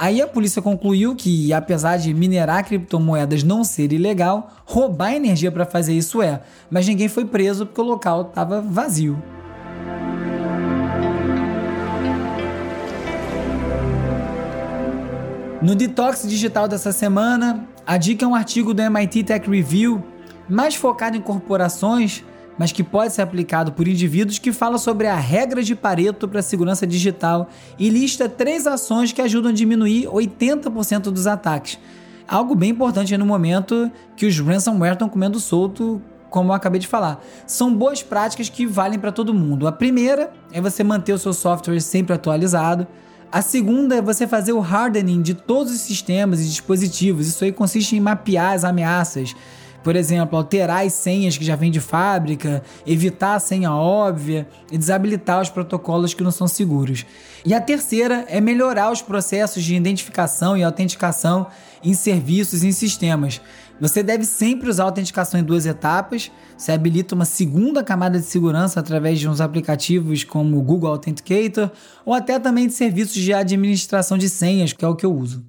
Aí 0.00 0.22
a 0.22 0.26
polícia 0.26 0.62
concluiu 0.62 1.14
que, 1.14 1.52
apesar 1.52 1.98
de 1.98 2.14
minerar 2.14 2.64
criptomoedas 2.64 3.42
não 3.42 3.62
ser 3.62 3.92
ilegal, 3.92 4.50
roubar 4.64 5.12
energia 5.12 5.52
para 5.52 5.66
fazer 5.66 5.92
isso 5.92 6.22
é, 6.22 6.40
mas 6.70 6.88
ninguém 6.88 7.06
foi 7.06 7.26
preso 7.26 7.66
porque 7.66 7.82
o 7.82 7.84
local 7.84 8.22
estava 8.22 8.62
vazio. 8.62 9.22
No 15.60 15.74
Detox 15.74 16.26
Digital 16.26 16.66
dessa 16.66 16.92
semana, 16.92 17.68
a 17.86 17.98
dica 17.98 18.24
é 18.24 18.28
um 18.28 18.34
artigo 18.34 18.72
do 18.72 18.80
MIT 18.80 19.24
Tech 19.24 19.50
Review 19.50 20.02
mais 20.48 20.74
focado 20.74 21.14
em 21.14 21.20
corporações, 21.20 22.24
mas 22.60 22.72
que 22.72 22.84
pode 22.84 23.14
ser 23.14 23.22
aplicado 23.22 23.72
por 23.72 23.88
indivíduos, 23.88 24.38
que 24.38 24.52
fala 24.52 24.76
sobre 24.76 25.06
a 25.06 25.16
regra 25.16 25.62
de 25.62 25.74
Pareto 25.74 26.28
para 26.28 26.40
a 26.40 26.42
segurança 26.42 26.86
digital 26.86 27.48
e 27.78 27.88
lista 27.88 28.28
três 28.28 28.66
ações 28.66 29.12
que 29.12 29.22
ajudam 29.22 29.50
a 29.50 29.54
diminuir 29.54 30.04
80% 30.08 31.04
dos 31.04 31.26
ataques. 31.26 31.78
Algo 32.28 32.54
bem 32.54 32.68
importante 32.68 33.16
no 33.16 33.24
momento 33.24 33.90
que 34.14 34.26
os 34.26 34.38
ransomware 34.38 34.92
estão 34.92 35.08
comendo 35.08 35.40
solto, 35.40 36.02
como 36.28 36.50
eu 36.50 36.54
acabei 36.54 36.78
de 36.78 36.86
falar. 36.86 37.24
São 37.46 37.74
boas 37.74 38.02
práticas 38.02 38.50
que 38.50 38.66
valem 38.66 38.98
para 38.98 39.10
todo 39.10 39.32
mundo. 39.32 39.66
A 39.66 39.72
primeira 39.72 40.30
é 40.52 40.60
você 40.60 40.84
manter 40.84 41.14
o 41.14 41.18
seu 41.18 41.32
software 41.32 41.80
sempre 41.80 42.12
atualizado. 42.12 42.86
A 43.32 43.40
segunda 43.40 43.96
é 43.96 44.02
você 44.02 44.26
fazer 44.26 44.52
o 44.52 44.60
hardening 44.60 45.22
de 45.22 45.32
todos 45.32 45.72
os 45.72 45.80
sistemas 45.80 46.42
e 46.42 46.44
dispositivos. 46.44 47.26
Isso 47.26 47.42
aí 47.42 47.52
consiste 47.52 47.96
em 47.96 48.00
mapear 48.00 48.52
as 48.52 48.64
ameaças. 48.64 49.34
Por 49.82 49.96
exemplo, 49.96 50.36
alterar 50.36 50.84
as 50.84 50.92
senhas 50.92 51.38
que 51.38 51.44
já 51.44 51.56
vêm 51.56 51.70
de 51.70 51.80
fábrica, 51.80 52.62
evitar 52.86 53.34
a 53.34 53.40
senha 53.40 53.72
óbvia 53.72 54.46
e 54.70 54.76
desabilitar 54.76 55.40
os 55.40 55.48
protocolos 55.48 56.12
que 56.12 56.22
não 56.22 56.30
são 56.30 56.46
seguros. 56.46 57.06
E 57.44 57.54
a 57.54 57.60
terceira 57.60 58.24
é 58.28 58.40
melhorar 58.40 58.92
os 58.92 59.00
processos 59.00 59.64
de 59.64 59.74
identificação 59.74 60.56
e 60.56 60.62
autenticação 60.62 61.46
em 61.82 61.94
serviços 61.94 62.62
e 62.62 62.68
em 62.68 62.72
sistemas. 62.72 63.40
Você 63.80 64.02
deve 64.02 64.26
sempre 64.26 64.68
usar 64.68 64.82
a 64.82 64.86
autenticação 64.86 65.40
em 65.40 65.42
duas 65.42 65.64
etapas. 65.64 66.30
Você 66.56 66.70
habilita 66.70 67.14
uma 67.14 67.24
segunda 67.24 67.82
camada 67.82 68.18
de 68.18 68.26
segurança 68.26 68.78
através 68.78 69.18
de 69.18 69.26
uns 69.26 69.40
aplicativos 69.40 70.22
como 70.22 70.58
o 70.58 70.62
Google 70.62 70.90
Authenticator 70.90 71.70
ou 72.04 72.12
até 72.12 72.38
também 72.38 72.66
de 72.66 72.74
serviços 72.74 73.14
de 73.14 73.32
administração 73.32 74.18
de 74.18 74.28
senhas, 74.28 74.74
que 74.74 74.84
é 74.84 74.88
o 74.88 74.94
que 74.94 75.06
eu 75.06 75.14
uso. 75.14 75.46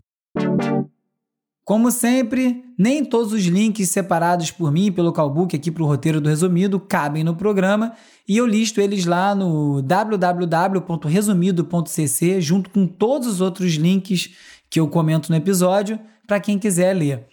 Como 1.63 1.91
sempre, 1.91 2.65
nem 2.77 3.05
todos 3.05 3.31
os 3.33 3.45
links 3.45 3.87
separados 3.89 4.49
por 4.49 4.71
mim 4.71 4.91
pelo 4.91 5.13
Calbook 5.13 5.55
aqui 5.55 5.69
para 5.69 5.83
o 5.83 5.85
roteiro 5.85 6.19
do 6.19 6.27
resumido 6.27 6.79
cabem 6.79 7.23
no 7.23 7.35
programa 7.35 7.93
e 8.27 8.37
eu 8.37 8.47
listo 8.47 8.81
eles 8.81 9.05
lá 9.05 9.35
no 9.35 9.79
www.resumido.cc 9.83 12.41
junto 12.41 12.71
com 12.71 12.87
todos 12.87 13.27
os 13.27 13.41
outros 13.41 13.73
links 13.73 14.31
que 14.69 14.79
eu 14.79 14.87
comento 14.87 15.31
no 15.31 15.37
episódio 15.37 15.99
para 16.25 16.39
quem 16.39 16.57
quiser 16.57 16.93
ler. 16.93 17.27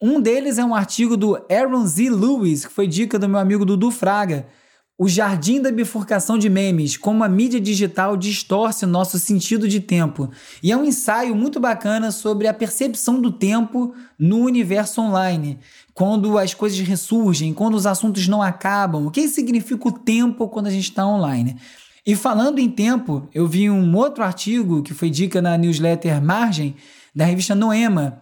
Um 0.00 0.20
deles 0.20 0.58
é 0.58 0.64
um 0.64 0.74
artigo 0.74 1.16
do 1.16 1.36
Aaron 1.50 1.86
Z. 1.86 2.10
Lewis, 2.10 2.66
que 2.66 2.72
foi 2.72 2.86
dica 2.86 3.18
do 3.18 3.28
meu 3.28 3.38
amigo 3.38 3.64
Dudu 3.64 3.90
Fraga, 3.90 4.46
o 5.02 5.08
jardim 5.08 5.60
da 5.60 5.72
bifurcação 5.72 6.38
de 6.38 6.48
memes, 6.48 6.96
como 6.96 7.24
a 7.24 7.28
mídia 7.28 7.60
digital 7.60 8.16
distorce 8.16 8.86
nosso 8.86 9.18
sentido 9.18 9.66
de 9.66 9.80
tempo. 9.80 10.30
E 10.62 10.70
é 10.70 10.76
um 10.76 10.84
ensaio 10.84 11.34
muito 11.34 11.58
bacana 11.58 12.12
sobre 12.12 12.46
a 12.46 12.54
percepção 12.54 13.20
do 13.20 13.32
tempo 13.32 13.92
no 14.16 14.38
universo 14.38 15.00
online. 15.00 15.58
Quando 15.92 16.38
as 16.38 16.54
coisas 16.54 16.78
ressurgem, 16.78 17.52
quando 17.52 17.74
os 17.74 17.84
assuntos 17.84 18.28
não 18.28 18.40
acabam. 18.40 19.04
O 19.04 19.10
que 19.10 19.26
significa 19.26 19.88
o 19.88 19.90
tempo 19.90 20.46
quando 20.46 20.68
a 20.68 20.70
gente 20.70 20.90
está 20.90 21.04
online? 21.04 21.56
E 22.06 22.14
falando 22.14 22.60
em 22.60 22.70
tempo, 22.70 23.28
eu 23.34 23.44
vi 23.48 23.68
um 23.68 23.96
outro 23.96 24.22
artigo 24.22 24.84
que 24.84 24.94
foi 24.94 25.10
dica 25.10 25.42
na 25.42 25.58
newsletter 25.58 26.22
Margem, 26.22 26.76
da 27.12 27.24
revista 27.24 27.56
Noema, 27.56 28.21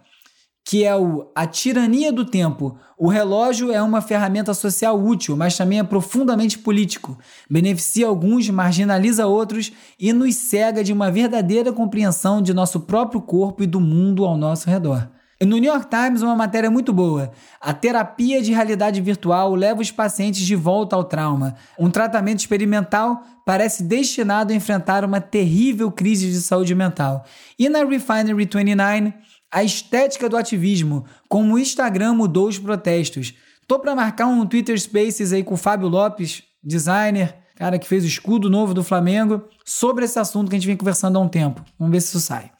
que 0.63 0.83
é 0.83 0.95
o 0.95 1.29
A 1.35 1.45
Tirania 1.47 2.11
do 2.11 2.25
Tempo. 2.25 2.77
O 2.97 3.07
relógio 3.07 3.71
é 3.71 3.81
uma 3.81 4.01
ferramenta 4.01 4.53
social 4.53 4.99
útil, 4.99 5.35
mas 5.35 5.57
também 5.57 5.79
é 5.79 5.83
profundamente 5.83 6.59
político. 6.59 7.17
Beneficia 7.49 8.07
alguns, 8.07 8.49
marginaliza 8.49 9.25
outros 9.25 9.71
e 9.99 10.13
nos 10.13 10.35
cega 10.35 10.83
de 10.83 10.93
uma 10.93 11.11
verdadeira 11.11 11.73
compreensão 11.73 12.41
de 12.41 12.53
nosso 12.53 12.81
próprio 12.81 13.21
corpo 13.21 13.63
e 13.63 13.67
do 13.67 13.79
mundo 13.79 14.23
ao 14.23 14.37
nosso 14.37 14.69
redor. 14.69 15.09
No 15.41 15.57
New 15.57 15.73
York 15.73 15.87
Times, 15.89 16.21
uma 16.21 16.35
matéria 16.35 16.69
muito 16.69 16.93
boa. 16.93 17.31
A 17.59 17.73
terapia 17.73 18.43
de 18.43 18.53
realidade 18.53 19.01
virtual 19.01 19.55
leva 19.55 19.81
os 19.81 19.89
pacientes 19.89 20.45
de 20.45 20.55
volta 20.55 20.95
ao 20.95 21.03
trauma. 21.03 21.55
Um 21.79 21.89
tratamento 21.89 22.41
experimental 22.41 23.23
parece 23.43 23.81
destinado 23.81 24.53
a 24.53 24.55
enfrentar 24.55 25.03
uma 25.03 25.19
terrível 25.19 25.91
crise 25.91 26.29
de 26.29 26.39
saúde 26.41 26.75
mental. 26.75 27.25
E 27.57 27.67
na 27.69 27.83
Refinery 27.83 28.35
29, 28.35 29.13
a 29.51 29.63
estética 29.63 30.29
do 30.29 30.37
ativismo, 30.37 31.05
como 31.27 31.55
o 31.55 31.59
Instagram 31.59 32.13
mudou 32.13 32.47
os 32.47 32.57
protestos. 32.57 33.33
Tô 33.67 33.79
para 33.79 33.95
marcar 33.95 34.27
um 34.27 34.45
Twitter 34.45 34.79
Spaces 34.79 35.33
aí 35.33 35.43
com 35.43 35.55
o 35.55 35.57
Fábio 35.57 35.87
Lopes, 35.87 36.43
designer, 36.63 37.35
cara 37.55 37.77
que 37.77 37.87
fez 37.87 38.03
o 38.03 38.07
escudo 38.07 38.49
novo 38.49 38.73
do 38.73 38.83
Flamengo, 38.83 39.43
sobre 39.65 40.05
esse 40.05 40.17
assunto 40.17 40.49
que 40.49 40.55
a 40.55 40.59
gente 40.59 40.67
vem 40.67 40.77
conversando 40.77 41.17
há 41.17 41.21
um 41.21 41.27
tempo. 41.27 41.63
Vamos 41.77 41.91
ver 41.91 42.01
se 42.01 42.07
isso 42.07 42.21
sai. 42.21 42.51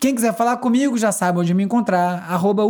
Quem 0.00 0.14
quiser 0.14 0.34
falar 0.34 0.56
comigo 0.56 0.96
já 0.96 1.12
sabe 1.12 1.40
onde 1.40 1.52
me 1.52 1.62
encontrar, 1.62 2.24
arroba 2.26 2.64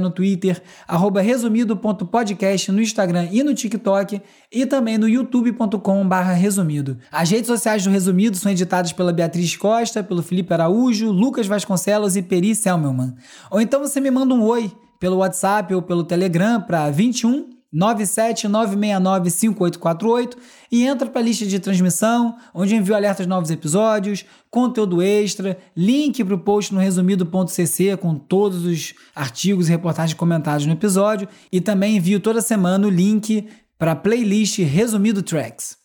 no 0.00 0.10
Twitter, 0.10 0.60
arroba 0.88 1.20
resumido.podcast 1.20 2.72
no 2.72 2.82
Instagram 2.82 3.28
e 3.30 3.44
no 3.44 3.54
TikTok 3.54 4.20
e 4.50 4.66
também 4.66 4.98
no 4.98 5.08
youtube.com 5.08 6.08
resumido. 6.34 6.98
As 7.12 7.30
redes 7.30 7.46
sociais 7.46 7.84
do 7.84 7.90
Resumido 7.90 8.36
são 8.36 8.50
editadas 8.50 8.92
pela 8.92 9.12
Beatriz 9.12 9.56
Costa, 9.56 10.02
pelo 10.02 10.20
Felipe 10.20 10.52
Araújo, 10.52 11.12
Lucas 11.12 11.46
Vasconcelos 11.46 12.16
e 12.16 12.22
Peri 12.22 12.56
Selmelman. 12.56 13.14
Ou 13.48 13.60
então 13.60 13.78
você 13.78 14.00
me 14.00 14.10
manda 14.10 14.34
um 14.34 14.42
oi 14.42 14.72
pelo 14.98 15.18
WhatsApp 15.18 15.72
ou 15.72 15.80
pelo 15.80 16.02
Telegram 16.02 16.60
para 16.60 16.90
21 16.90 17.51
979695848 17.74 20.36
e 20.70 20.84
entra 20.84 21.08
para 21.08 21.20
a 21.20 21.24
lista 21.24 21.46
de 21.46 21.58
transmissão, 21.58 22.36
onde 22.54 22.74
envio 22.74 22.94
alertas 22.94 23.24
de 23.24 23.30
novos 23.30 23.50
episódios, 23.50 24.26
conteúdo 24.50 25.00
extra, 25.00 25.56
link 25.76 26.22
para 26.22 26.34
o 26.34 26.38
post 26.38 26.74
no 26.74 26.80
resumido.cc 26.80 27.96
com 27.96 28.14
todos 28.14 28.64
os 28.64 28.94
artigos 29.14 29.68
e 29.68 29.70
reportagens 29.70 30.14
comentados 30.14 30.66
no 30.66 30.72
episódio 30.72 31.28
e 31.50 31.60
também 31.60 31.96
envio 31.96 32.20
toda 32.20 32.42
semana 32.42 32.86
o 32.86 32.90
link 32.90 33.48
para 33.78 33.92
a 33.92 33.96
playlist 33.96 34.58
Resumido 34.58 35.22
Tracks. 35.22 35.78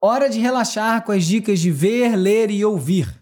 Hora 0.00 0.30
de 0.30 0.38
relaxar 0.38 1.04
com 1.04 1.10
as 1.10 1.24
dicas 1.24 1.58
de 1.58 1.72
ver, 1.72 2.14
ler 2.14 2.52
e 2.52 2.64
ouvir. 2.64 3.12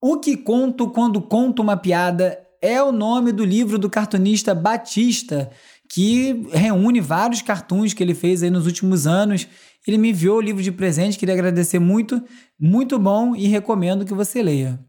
O 0.00 0.20
que 0.20 0.36
conto 0.36 0.88
quando 0.90 1.20
conto 1.20 1.60
uma 1.60 1.76
piada 1.76 2.38
é 2.64 2.82
o 2.82 2.90
nome 2.90 3.30
do 3.30 3.44
livro 3.44 3.78
do 3.78 3.90
cartunista 3.90 4.54
Batista, 4.54 5.50
que 5.86 6.46
reúne 6.50 6.98
vários 7.00 7.42
cartoons 7.42 7.92
que 7.92 8.02
ele 8.02 8.14
fez 8.14 8.42
aí 8.42 8.48
nos 8.50 8.64
últimos 8.64 9.06
anos. 9.06 9.46
Ele 9.86 9.98
me 9.98 10.10
enviou 10.10 10.38
o 10.38 10.40
livro 10.40 10.62
de 10.62 10.72
presente, 10.72 11.18
queria 11.18 11.34
agradecer 11.34 11.78
muito, 11.78 12.22
muito 12.58 12.98
bom 12.98 13.36
e 13.36 13.46
recomendo 13.48 14.06
que 14.06 14.14
você 14.14 14.42
leia. 14.42 14.80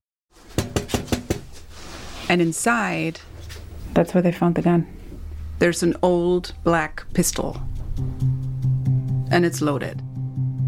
And 2.30 2.42
inside, 2.42 3.20
That's 3.94 4.14
where 4.14 4.24
they 4.24 4.32
found 4.32 4.56
the 4.56 4.62
gun. 4.62 4.86
there's 5.60 5.84
an 5.84 5.96
old 6.02 6.54
black 6.64 7.04
pistol. 7.14 7.58
And 9.32 9.46
it's 9.46 9.60
loaded. 9.62 10.02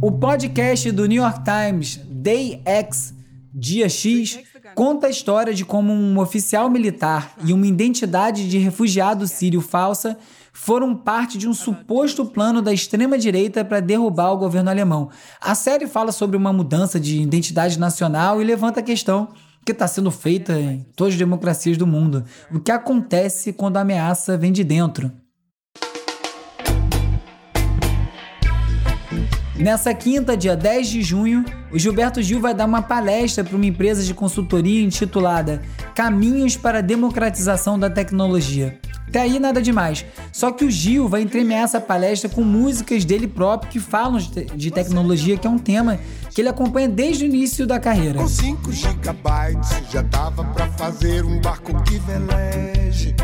O 0.01 0.11
podcast 0.11 0.91
do 0.91 1.07
New 1.07 1.21
York 1.21 1.43
Times, 1.45 1.97
Day 2.09 2.61
X, 2.65 3.13
Dia 3.53 3.87
X, 3.89 4.39
conta 4.77 5.07
a 5.07 5.09
história 5.09 5.55
de 5.55 5.65
como 5.65 5.91
um 5.91 6.19
oficial 6.19 6.69
militar 6.69 7.33
e 7.43 7.51
uma 7.51 7.65
identidade 7.65 8.47
de 8.47 8.59
refugiado 8.59 9.27
sírio 9.27 9.59
falsa 9.59 10.15
foram 10.53 10.95
parte 10.95 11.35
de 11.35 11.49
um 11.49 11.53
suposto 11.53 12.23
plano 12.23 12.61
da 12.61 12.71
extrema-direita 12.71 13.65
para 13.65 13.79
derrubar 13.79 14.33
o 14.33 14.37
governo 14.37 14.69
alemão. 14.69 15.09
A 15.41 15.55
série 15.55 15.87
fala 15.87 16.11
sobre 16.11 16.37
uma 16.37 16.53
mudança 16.53 16.99
de 16.99 17.19
identidade 17.19 17.79
nacional 17.79 18.39
e 18.39 18.45
levanta 18.45 18.79
a 18.79 18.83
questão 18.83 19.29
que 19.65 19.71
está 19.71 19.87
sendo 19.87 20.11
feita 20.11 20.53
em 20.59 20.85
todas 20.95 21.15
as 21.15 21.19
democracias 21.19 21.75
do 21.75 21.87
mundo. 21.87 22.23
O 22.51 22.59
que 22.59 22.71
acontece 22.71 23.53
quando 23.53 23.77
a 23.77 23.81
ameaça 23.81 24.37
vem 24.37 24.51
de 24.51 24.63
dentro? 24.63 25.11
Nessa 29.57 29.91
quinta, 29.93 30.37
dia 30.37 30.55
10 30.55 30.87
de 30.87 31.01
junho, 31.01 31.43
o 31.71 31.79
Gilberto 31.79 32.21
Gil 32.21 32.39
vai 32.39 32.53
dar 32.53 32.65
uma 32.65 32.81
palestra 32.81 33.43
para 33.43 33.55
uma 33.55 33.65
empresa 33.65 34.03
de 34.03 34.13
consultoria 34.13 34.83
intitulada 34.83 35.61
Caminhos 35.95 36.55
para 36.55 36.77
a 36.77 36.81
Democratização 36.81 37.77
da 37.79 37.89
Tecnologia. 37.89 38.77
Até 39.07 39.21
aí 39.21 39.39
nada 39.39 39.59
demais. 39.61 40.05
Só 40.31 40.51
que 40.51 40.63
o 40.65 40.69
Gil 40.69 41.07
vai 41.07 41.21
entremear 41.21 41.63
essa 41.63 41.81
palestra 41.81 42.29
com 42.29 42.43
músicas 42.43 43.03
dele 43.03 43.25
próprio 43.27 43.71
que 43.71 43.79
falam 43.79 44.19
de 44.19 44.29
te- 44.29 44.45
de 44.55 44.69
tecnologia, 44.69 45.37
que 45.37 45.47
é 45.47 45.49
um 45.49 45.57
tema 45.57 45.97
que 46.29 46.41
ele 46.41 46.49
acompanha 46.49 46.87
desde 46.89 47.23
o 47.23 47.27
início 47.27 47.65
da 47.65 47.79
carreira. 47.79 48.19
Com 48.19 48.27
5 48.27 48.71
gigabytes 48.71 49.69
já 49.91 50.01
dava 50.03 50.43
pra 50.43 50.67
fazer 50.73 51.23
um 51.25 51.39
barco 51.41 51.73
que 51.83 51.97
veleje. 51.99 53.15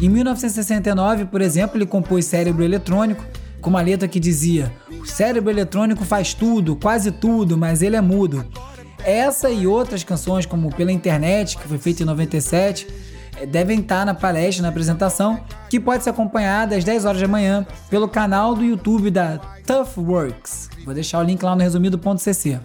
Em 0.00 0.08
1969, 0.08 1.24
por 1.24 1.40
exemplo, 1.40 1.76
ele 1.78 1.86
compôs 1.86 2.26
Cérebro 2.26 2.62
Eletrônico, 2.62 3.24
com 3.60 3.70
uma 3.70 3.80
letra 3.80 4.06
que 4.06 4.20
dizia: 4.20 4.70
O 5.02 5.06
cérebro 5.06 5.50
eletrônico 5.50 6.04
faz 6.04 6.32
tudo, 6.32 6.76
quase 6.76 7.10
tudo, 7.10 7.58
mas 7.58 7.82
ele 7.82 7.96
é 7.96 8.00
mudo. 8.00 8.46
Essa 9.04 9.50
e 9.50 9.66
outras 9.66 10.04
canções, 10.04 10.46
como 10.46 10.72
Pela 10.72 10.92
Internet, 10.92 11.58
que 11.58 11.66
foi 11.66 11.76
feita 11.76 12.04
em 12.04 12.06
97, 12.06 12.86
eh, 13.36 13.44
devem 13.44 13.80
estar 13.80 14.06
na 14.06 14.14
palestra, 14.14 14.62
na 14.62 14.68
apresentação, 14.68 15.40
que 15.68 15.80
pode 15.80 16.04
ser 16.04 16.10
acompanhada 16.10 16.76
às 16.76 16.84
10 16.84 17.04
horas 17.04 17.20
da 17.20 17.26
manhã 17.26 17.66
pelo 17.90 18.06
canal 18.06 18.54
do 18.54 18.62
YouTube 18.62 19.10
da 19.10 19.38
Tough 19.66 19.98
Works. 19.98 20.70
Vou 20.84 20.94
deixar 20.94 21.18
o 21.18 21.24
link 21.24 21.42
lá 21.42 21.56
no 21.56 21.62
resumido.cc. 21.62 22.60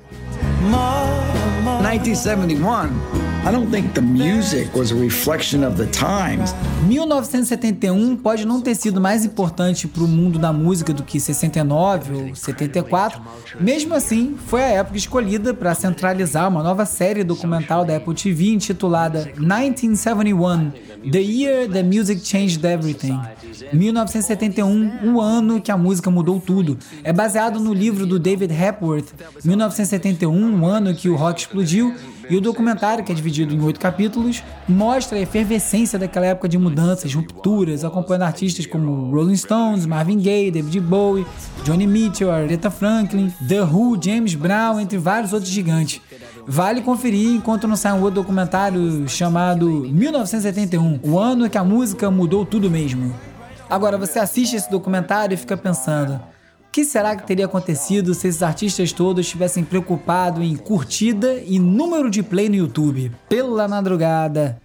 1971, 0.62 3.27
I 3.47 3.49
don't 3.49 3.71
think 3.71 3.93
the 3.93 4.01
music 4.01 4.77
was 4.77 4.91
a 4.91 4.95
reflection 4.95 5.65
of 5.65 5.77
the 5.77 5.86
times. 5.86 6.53
1971 6.86 8.17
pode 8.17 8.45
não 8.45 8.60
ter 8.60 8.75
sido 8.75 8.99
mais 8.99 9.23
importante 9.23 9.88
para 9.88 10.03
o 10.03 10.07
mundo 10.07 10.38
da 10.38 10.51
música 10.51 10.93
do 10.93 11.01
que 11.01 11.17
69 11.17 12.13
ou 12.13 12.36
74. 12.36 13.21
Mesmo 13.57 13.93
assim, 13.93 14.36
foi 14.47 14.62
a 14.63 14.67
época 14.67 14.97
escolhida 14.97 15.53
para 15.53 15.73
centralizar 15.73 16.49
uma 16.49 16.62
nova 16.62 16.86
série 16.86 17.23
documental 17.23 17.86
da 17.86 17.95
Apple 17.95 18.13
TV 18.15 18.49
intitulada 18.49 19.31
1971: 19.38 20.71
The 21.10 21.21
Year 21.21 21.69
the 21.69 21.83
Music 21.83 22.27
Changed 22.27 22.65
Everything. 22.65 23.17
1971, 23.71 25.13
o 25.13 25.21
ano 25.21 25.62
que 25.62 25.71
a 25.71 25.77
música 25.77 26.12
mudou 26.12 26.41
tudo. 26.41 26.77
É 27.01 27.13
baseado 27.13 27.62
no 27.62 27.73
livro 27.73 28.05
do 28.05 28.19
David 28.19 28.53
Hepworth, 28.53 29.13
1971, 29.43 30.62
o 30.62 30.65
ano 30.65 30.93
que 30.93 31.10
o 31.10 31.15
rock 31.15 31.39
explodiu, 31.39 31.95
e 32.30 32.36
o 32.36 32.42
documentário, 32.42 33.04
que 33.04 33.12
é 33.12 33.16
dividido 33.16 33.54
em 33.54 33.62
oito 33.62 33.80
capítulos, 33.80 34.44
mostra 34.68 35.18
a 35.18 35.22
efervescência 35.22 35.98
daquela 35.98 36.26
época 36.26 36.50
de 36.50 36.58
mudanças, 36.58 37.13
rupturas, 37.13 37.84
acompanhando 37.84 38.24
artistas 38.24 38.66
como 38.66 39.12
Rolling 39.12 39.36
Stones, 39.36 39.86
Marvin 39.86 40.20
Gaye, 40.20 40.52
David 40.52 40.80
Bowie, 40.82 41.26
Johnny 41.63 41.88
Mitchell, 41.88 42.32
Aretha 42.32 42.70
Franklin, 42.70 43.34
The 43.48 43.62
Who, 43.62 43.98
James 44.02 44.36
Brown, 44.36 44.80
entre 44.80 44.98
vários 44.98 45.34
outros 45.34 45.52
gigantes. 45.52 46.02
Vale 46.46 46.82
conferir 46.82 47.36
enquanto 47.36 47.68
não 47.68 47.76
sai 47.76 47.94
um 47.94 48.02
outro 48.02 48.22
documentário 48.22 49.08
chamado 49.08 49.68
1971, 49.68 51.00
o 51.04 51.20
ano 51.20 51.50
que 51.50 51.58
a 51.58 51.63
música 51.63 52.10
mudou 52.10 52.46
tudo 52.46 52.70
mesmo. 52.70 53.13
Agora 53.70 53.98
você 53.98 54.20
assiste 54.20 54.56
esse 54.56 54.72
documentário 54.72 55.34
e 55.34 55.38
fica 55.38 55.58
pensando: 55.58 56.20
que 56.71 56.84
será 56.86 57.15
que 57.15 57.25
teria 57.25 57.45
acontecido 57.45 58.13
se 58.13 58.27
esses 58.27 58.43
artistas 58.43 58.91
todos 58.91 59.25
estivessem 59.25 59.63
preocupados 59.63 60.43
em 60.43 60.56
curtida 60.56 61.41
e 61.45 61.58
número 61.60 62.10
de 62.10 62.21
play 62.21 62.49
no 62.49 62.56
YouTube? 62.56 63.12
Pela 63.27 63.67
madrugada. 63.67 64.62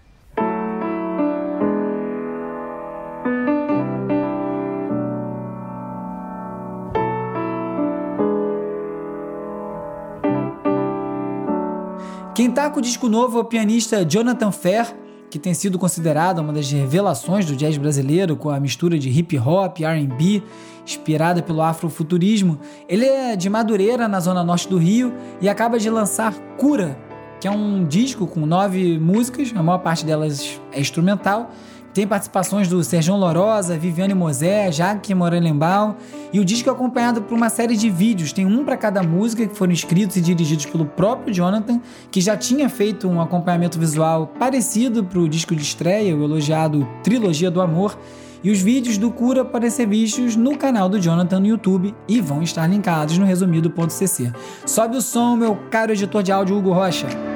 Quem 12.34 12.50
tá 12.50 12.70
com 12.70 12.78
o 12.78 12.82
disco 12.82 13.08
novo 13.08 13.38
é 13.38 13.40
o 13.42 13.44
pianista 13.44 14.04
Jonathan 14.04 14.50
Fair, 14.50 14.94
que 15.32 15.38
tem 15.38 15.54
sido 15.54 15.78
considerada 15.78 16.42
uma 16.42 16.52
das 16.52 16.70
revelações 16.70 17.46
do 17.46 17.56
jazz 17.56 17.78
brasileiro, 17.78 18.36
com 18.36 18.50
a 18.50 18.60
mistura 18.60 18.98
de 18.98 19.08
hip 19.08 19.38
hop, 19.38 19.78
RB, 19.78 20.42
inspirada 20.84 21.42
pelo 21.42 21.62
afrofuturismo. 21.62 22.58
Ele 22.86 23.06
é 23.06 23.34
de 23.34 23.48
Madureira, 23.48 24.06
na 24.06 24.20
zona 24.20 24.44
norte 24.44 24.68
do 24.68 24.76
Rio, 24.76 25.10
e 25.40 25.48
acaba 25.48 25.78
de 25.78 25.88
lançar 25.88 26.34
Cura, 26.58 26.98
que 27.40 27.48
é 27.48 27.50
um 27.50 27.82
disco 27.86 28.26
com 28.26 28.44
nove 28.44 28.98
músicas, 28.98 29.54
a 29.56 29.62
maior 29.62 29.78
parte 29.78 30.04
delas 30.04 30.60
é 30.70 30.78
instrumental, 30.78 31.50
tem 31.92 32.06
participações 32.06 32.68
do 32.68 32.82
Sergião 32.82 33.18
Lorosa, 33.18 33.76
Viviane 33.76 34.14
Mosé, 34.14 34.72
Jaque 34.72 35.14
Morelenbaum 35.14 35.94
e 36.32 36.40
o 36.40 36.44
disco 36.44 36.68
é 36.68 36.72
acompanhado 36.72 37.22
por 37.22 37.34
uma 37.34 37.48
série 37.48 37.76
de 37.76 37.90
vídeos, 37.90 38.32
tem 38.32 38.46
um 38.46 38.64
para 38.64 38.76
cada 38.76 39.02
música 39.02 39.46
que 39.46 39.54
foram 39.54 39.72
escritos 39.72 40.16
e 40.16 40.20
dirigidos 40.20 40.66
pelo 40.66 40.86
próprio 40.86 41.34
Jonathan, 41.34 41.80
que 42.10 42.20
já 42.20 42.36
tinha 42.36 42.68
feito 42.68 43.08
um 43.08 43.20
acompanhamento 43.20 43.78
visual 43.78 44.26
parecido 44.38 45.04
para 45.04 45.18
o 45.18 45.28
disco 45.28 45.54
de 45.54 45.62
estreia, 45.62 46.16
o 46.16 46.24
elogiado 46.24 46.88
Trilogia 47.02 47.50
do 47.50 47.60
Amor, 47.60 47.98
e 48.42 48.50
os 48.50 48.60
vídeos 48.60 48.98
do 48.98 49.10
Cura 49.10 49.44
podem 49.44 49.70
ser 49.70 49.86
vistos 49.86 50.34
no 50.34 50.56
canal 50.56 50.88
do 50.88 50.98
Jonathan 50.98 51.38
no 51.38 51.46
YouTube 51.46 51.94
e 52.08 52.20
vão 52.20 52.42
estar 52.42 52.66
linkados 52.66 53.16
no 53.16 53.24
resumido.cc. 53.24 54.32
Sobe 54.66 54.96
o 54.96 55.02
som, 55.02 55.36
meu 55.36 55.54
caro 55.70 55.92
editor 55.92 56.22
de 56.22 56.32
áudio 56.32 56.56
Hugo 56.56 56.72
Rocha. 56.72 57.31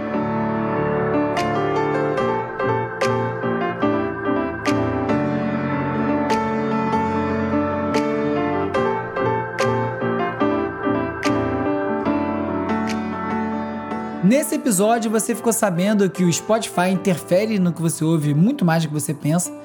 Nesse 14.27 14.57
episódio 14.57 15.09
você 15.09 15.37
ficou 15.37 15.53
sabendo 15.53 16.11
que 16.11 16.25
o 16.25 16.33
Spotify 16.33 16.91
interfere 16.91 17.61
no 17.61 17.73
que 17.73 17.81
você 17.81 18.05
ouve 18.05 18.35
muito 18.35 18.65
mais 18.65 18.83
do 18.83 18.89
que 18.89 18.95
você 18.95 19.15
pensa, 19.15 19.57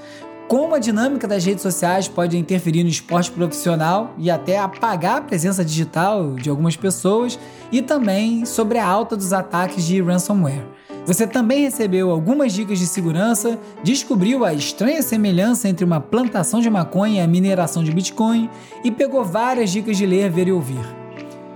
como 0.47 0.75
a 0.75 0.79
dinâmica 0.79 1.27
das 1.27 1.43
redes 1.43 1.63
sociais 1.63 2.07
pode 2.07 2.37
interferir 2.37 2.83
no 2.83 2.89
esporte 2.89 3.31
profissional 3.31 4.13
e 4.19 4.29
até 4.29 4.59
apagar 4.59 5.17
a 5.17 5.21
presença 5.21 5.65
digital 5.65 6.35
de 6.35 6.47
algumas 6.47 6.75
pessoas, 6.75 7.39
e 7.71 7.81
também 7.81 8.45
sobre 8.45 8.77
a 8.77 8.85
alta 8.85 9.17
dos 9.17 9.33
ataques 9.33 9.83
de 9.83 9.99
ransomware. 9.99 10.67
Você 11.07 11.25
também 11.25 11.63
recebeu 11.63 12.11
algumas 12.11 12.53
dicas 12.53 12.77
de 12.77 12.85
segurança, 12.85 13.57
descobriu 13.83 14.45
a 14.45 14.53
estranha 14.53 15.01
semelhança 15.01 15.67
entre 15.67 15.83
uma 15.83 15.99
plantação 15.99 16.59
de 16.59 16.69
maconha 16.69 17.21
e 17.21 17.25
a 17.25 17.27
mineração 17.27 17.83
de 17.83 17.91
Bitcoin 17.91 18.47
e 18.83 18.91
pegou 18.91 19.25
várias 19.25 19.71
dicas 19.71 19.97
de 19.97 20.05
ler, 20.05 20.29
ver 20.29 20.49
e 20.49 20.51
ouvir. 20.51 21.01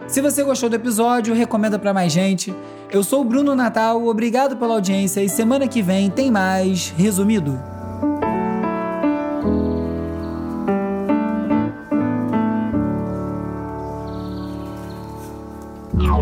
Se 0.07 0.21
você 0.21 0.43
gostou 0.43 0.69
do 0.69 0.75
episódio, 0.75 1.33
recomenda 1.33 1.79
para 1.79 1.93
mais 1.93 2.13
gente. 2.13 2.53
Eu 2.95 3.03
sou 3.03 3.19
o 3.19 3.25
Bruno 3.25 3.53
Natal, 3.53 4.07
obrigado 4.07 4.55
pela 4.55 4.75
audiência 4.75 5.21
e 5.21 5.27
semana 5.27 5.67
que 5.67 5.81
vem 5.81 6.09
tem 6.09 6.31
mais 6.31 6.93
Resumido. 6.95 7.59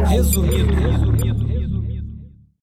Resumido. 0.07 1.12